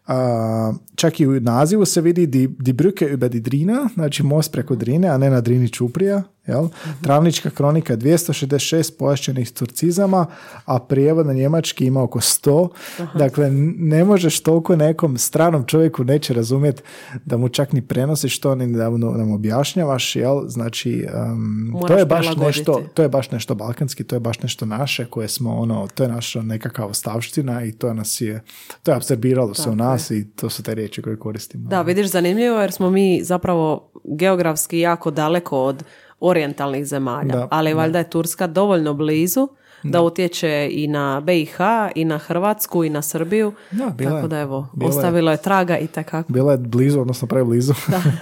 [0.07, 4.53] a, čak i u nazivu se vidi di, di Brücke über die Drina, znači most
[4.53, 6.23] preko Drine, a ne na Drini Čuprija.
[6.49, 6.69] Jel?
[7.03, 10.27] Travnička kronika 266 pojašćenih turcizama,
[10.65, 12.69] a prijevod na njemački ima oko 100.
[13.15, 16.83] Dakle, n- ne možeš toliko nekom stranom čovjeku neće razumjeti
[17.25, 20.49] da mu čak ni prenosiš to, ni da mu nam objašnjavaš, jel?
[20.49, 24.67] Znači, um, to je baš nešto, to je baš nešto balkanski, to je baš nešto
[24.67, 28.43] naše koje smo ono, to je naša nekakva ostavština i to nas je,
[28.83, 31.69] to je apsorbiralo se u nas i to su te riječi koje koristimo.
[31.69, 35.85] Da, vidiš, zanimljivo jer smo mi zapravo geografski jako daleko od
[36.21, 39.49] orijentalnih zemalja, Da, ali valjda je Turska dovoljno blizu
[39.83, 41.59] da utječe i na BiH,
[41.95, 43.53] i na Hrvatsku, i na Srbiju.
[43.71, 44.17] Da, bila je.
[44.17, 46.33] Tako da evo, Bila ostavilo je traga i takako.
[46.33, 47.75] Bila je blizu, odnosno preblizu.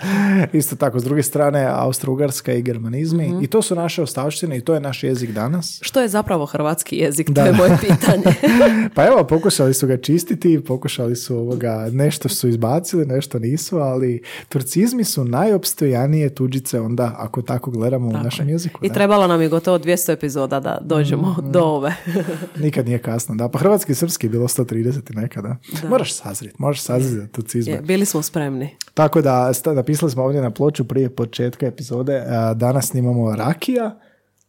[0.53, 3.29] Isto tako, s druge strane, Austro-Ugarska i germanizmi.
[3.29, 3.45] Mhm.
[3.45, 5.79] I to su naše ostavštine i to je naš jezik danas.
[5.83, 7.31] Što je zapravo hrvatski jezik?
[7.31, 7.43] Da.
[7.43, 8.37] To je moje pitanje.
[8.95, 14.23] Pa evo, pokušali su ga čistiti, pokušali su ovoga, nešto su izbacili, nešto nisu, ali
[14.49, 18.85] turcizmi su najopstojanije tuđice onda, ako tako gledamo u našem jeziku.
[18.85, 18.95] I da.
[18.95, 21.46] trebalo nam je gotovo 200 epizoda da dođemo Mhm.
[21.51, 21.95] Do ove.
[22.65, 23.49] Nikad nije kasno, da.
[23.49, 25.57] Pa hrvatski i srpski je bilo 130 i nekada.
[25.89, 27.73] Moraš sazriti, moraš sazriti turcizme.
[27.73, 28.77] Je, bili smo spremni.
[28.95, 33.99] Tako da, napisali smo ovdje na ploču prije početka epizode, a, danas snimamo Rakija,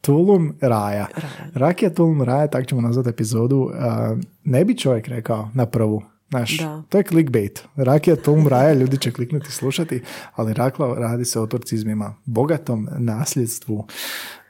[0.02, 1.08] Tulum, Raja.
[1.54, 3.72] Rakija, Tulum, Raja, tak ćemo nazvati epizodu.
[3.74, 6.02] A, ne bi čovjek rekao na prvu.
[6.30, 6.84] Znaš, Da.
[6.89, 7.64] to je clickbait.
[7.76, 10.02] Rakija, Tulum, Raja, ljudi će kliknuti slušati,
[10.36, 13.88] ali rakla radi se o turcizmima, bogatom nasljedstvu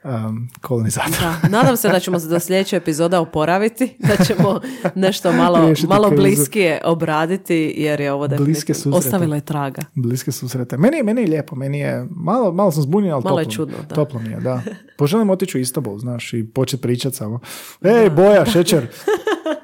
[0.08, 1.34] um, kolonizatora.
[1.42, 4.60] Da, nadam se da ćemo se do sljedeće epizoda oporaviti, da ćemo
[4.94, 6.22] nešto malo, Riješiti malo krizu.
[6.22, 8.98] bliskije obraditi, jer je ovo definitivno susrete.
[8.98, 9.82] ostavilo je traga.
[9.94, 10.76] Bliske susrete.
[10.76, 13.54] Meni, je- meni je lijepo, meni je, malo, malo sam zbunjen, ali Malo je toplo,
[13.56, 13.94] čudno, da.
[13.94, 14.62] toplo mi je, da.
[14.98, 17.40] Poželim otići u Istanbul, znaš, i početi pričati samo.
[17.82, 18.86] Ej, boja, šećer,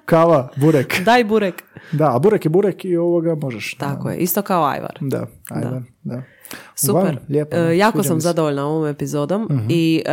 [0.04, 1.00] kava, burek.
[1.04, 1.62] Daj burek.
[1.92, 3.74] Da, a burek je burek i ovoga možeš.
[3.74, 4.98] Tako je, isto kao Ajvar.
[5.00, 6.22] Da, ajde, da.
[6.76, 6.90] Super.
[6.92, 7.56] Uglavnom, lijepo.
[7.56, 10.10] E, jako sam zadovoljna ovom epizodom i e,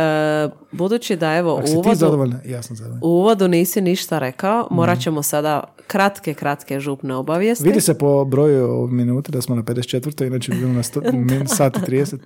[0.72, 4.74] budući da evo u uvodu, ja sam u uvodu nisi ništa rekao, Mhm.
[4.74, 7.64] morat ćemo sada kratke, kratke župne obavijesti.
[7.64, 10.26] Vidi se po broju minuta da smo na 54.
[10.26, 12.18] inače bi bilo na sto, min, sat i 30.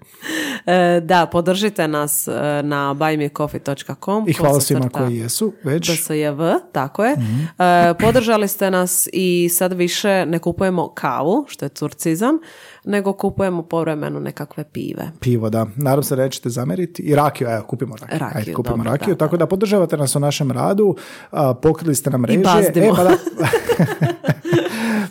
[0.66, 4.28] E, da, podržite nas e, na buymecoffee.com.
[4.28, 5.90] I hvala svima koji jesu već.
[5.92, 6.40] BSJV,
[6.72, 7.12] tako je.
[7.58, 12.38] E, podržali ste nas i sad više ne kupujemo kavu, što je turcizam,
[12.86, 15.10] nego kupujemo povremeno nekakve pive.
[15.20, 15.66] Pivo, da.
[15.76, 17.02] Nadam se da nećete zameriti.
[17.02, 18.18] I rakiju, evo, kupimo rakiju.
[18.18, 19.14] Rakiju, Ajde, kupimo dobro, rakiju.
[19.14, 20.96] da, Tako da podržavate nas u našem radu,
[21.62, 22.44] pokrili ste nam režije.
[22.44, 22.86] bazdimo.
[22.86, 23.10] E, pa da.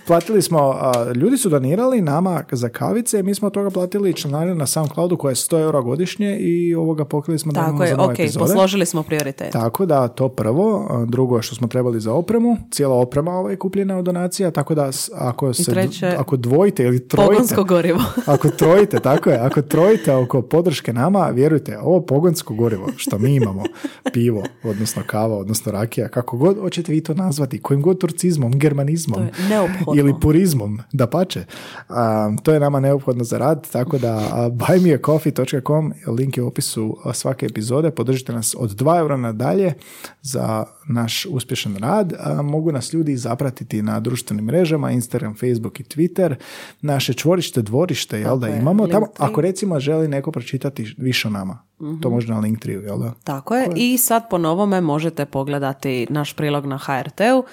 [0.07, 0.75] platili smo,
[1.15, 5.35] ljudi su donirali nama za kavice, mi smo toga platili članarinu na SoundCloudu koja je
[5.35, 8.45] 100 eura godišnje i ovoga pokrili smo da Tako imamo je, za nove ok, epizode.
[8.45, 9.51] posložili smo prioritet.
[9.51, 10.89] Tako da, to prvo.
[11.07, 12.57] Drugo što smo trebali za opremu.
[12.71, 17.07] Cijela oprema ova je kupljena od donacija, tako da ako, se, treće, ako dvojite ili
[17.07, 17.33] trojite...
[17.33, 18.01] Pogonsko gorivo.
[18.25, 23.35] Ako trojite, tako je, ako trojite oko podrške nama, vjerujte, ovo pogonsko gorivo što mi
[23.35, 23.63] imamo,
[24.13, 29.15] pivo, odnosno kava, odnosno rakija, kako god hoćete vi to nazvati, kojim god turcizmom, germanizmom
[29.15, 29.94] To je neophodno.
[29.95, 31.45] Ili purizmom, da pače.
[32.43, 37.13] to je nama neophodno za rad, tako da a, buymeacoffee.com, link je u opisu a,
[37.13, 39.73] svake epizode, podržite nas od 2 eura nadalje
[40.21, 42.13] za naš uspješan rad.
[42.19, 46.35] A, mogu nas ljudi zapratiti na društvenim mrežama, Instagram, Facebook i Twitter,
[46.81, 51.57] naše čvorište, dvorište, jel da imamo tamo, ako recimo želi neko pročitati više o nama,
[52.01, 53.13] to može na Linktree, jel da?
[53.23, 53.67] Tako je.
[53.75, 57.43] I sad po novome možete pogledati naš prilog na HRT-u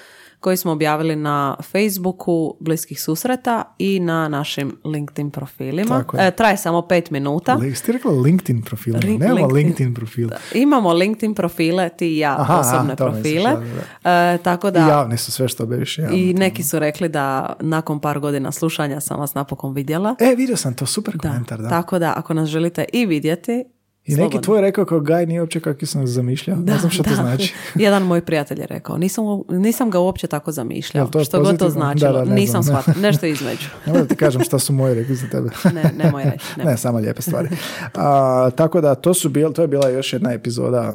[0.42, 5.98] koji smo objavili na Facebooku Bliskih susreta i na našim LinkedIn profilima.
[5.98, 6.26] Tako je.
[6.26, 7.54] E, traje samo pet minuta.
[7.54, 9.56] Li- Ste rekla LinkedIn profil, Link- nemamo LinkedIn.
[9.56, 10.28] LinkedIn profil.
[10.54, 13.56] Imamo LinkedIn profile, ti i ja Aha, osobne aha, misliš, profile.
[14.04, 17.22] da, E, tako I da javni su sve što beviš i neki su rekli da
[17.60, 20.16] nakon par godina slušanja sam vas napokon vidjela.
[20.20, 21.68] E, vidio sam to, super komentar, da.
[21.68, 23.64] Tako da ako nas želite i vidjeti,
[24.06, 26.56] I neki tvoj rekao kao gaj nije uopće kako sam zamišljao.
[26.56, 27.16] ne znam što to Da.
[27.16, 27.54] znači.
[27.74, 31.06] Jedan moj prijatelj je rekao, nisam, nisam ga uopće tako zamišljao.
[31.06, 32.12] To što god to značilo.
[32.12, 32.82] Da, da, ne nisam znam.
[32.82, 33.02] shvatila.
[33.08, 33.66] Nešto između.
[33.86, 35.50] Ne da ti kažem šta su moji rekli za tebe.
[35.74, 36.44] Ne, nemoj reći.
[36.56, 36.76] ne, nemoj.
[36.76, 37.48] samo lijepe stvari.
[37.94, 40.92] A, tako da, to, su bil, to je bila još jedna epizoda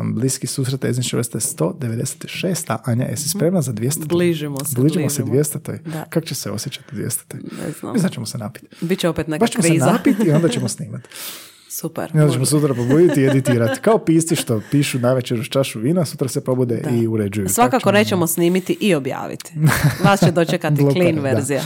[0.00, 2.76] um, Bliski susret Ezniče vrste 196.
[2.84, 4.06] Anja, jesi spremna za 200?
[4.06, 5.42] Bližimo se, Bližimo se bližimo.
[5.44, 5.78] 200.
[5.82, 6.04] Da.
[6.04, 7.34] Kako će se osjećati 200?
[7.34, 7.96] Ne znam.
[7.96, 8.66] Da ćemo se napiti.
[8.80, 9.86] Biće opet neka Baš ćemo kriza.
[9.86, 11.08] se napiti i onda ćemo snimati.
[11.70, 12.10] Super.
[12.14, 13.80] I onda ćemo sutra pobuditi i editirati.
[13.80, 17.48] Kao pisci što pišu navečer uz čašu vina, sutra se probude i uređuju.
[17.48, 19.52] Svakako Tako ćemo- nećemo snimiti i objaviti.
[20.04, 21.60] Vas će dočekati Blokare, clean da.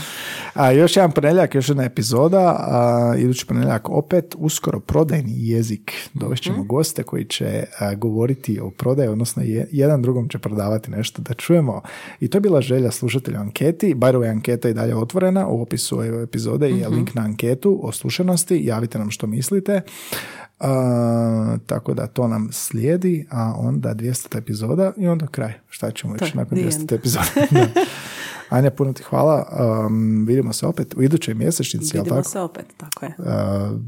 [0.55, 2.39] A, još jedan ponedjeljak, još jedna epizoda.
[2.59, 5.91] A, idući ponedjeljak opet uskoro prodajni jezik.
[6.13, 6.67] Dovešćemo Mhm.
[6.67, 7.45] goste koji će
[7.79, 11.81] a, govoriti o prodaji, odnosno je- jedan drugom će prodavati nešto da čujemo.
[12.19, 13.95] I to je bila želja slušatelja anketi.
[13.95, 15.47] By the way, anketa je i dalje otvorena.
[15.47, 16.93] U opisu ove epizode je Mhm.
[16.93, 18.61] link na anketu o slušanosti.
[18.63, 19.81] Javite nam što mislite.
[20.59, 25.53] A, tako da to nam slijedi, a onda 200 epizoda i onda kraj.
[25.69, 26.91] Šta ćemo je nakon the 200 end.
[26.91, 27.25] epizoda?
[28.49, 29.47] Anja, puno ti hvala.
[29.87, 32.29] Um, vidimo se opet u idućoj mjesečnici, Vidimo tako?
[32.29, 33.13] se opet, tako je.
[33.17, 33.25] Uh,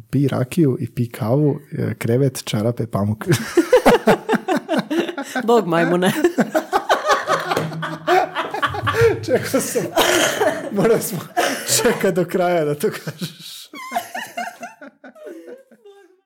[0.09, 3.25] pi rakiju i pi kavu, eh, krevet, čarape, pamuk.
[5.47, 6.11] Bog majmune.
[9.25, 9.83] Čekao sam.
[10.71, 11.19] Morali smo
[11.83, 13.54] čekati do kraja da to kažeš.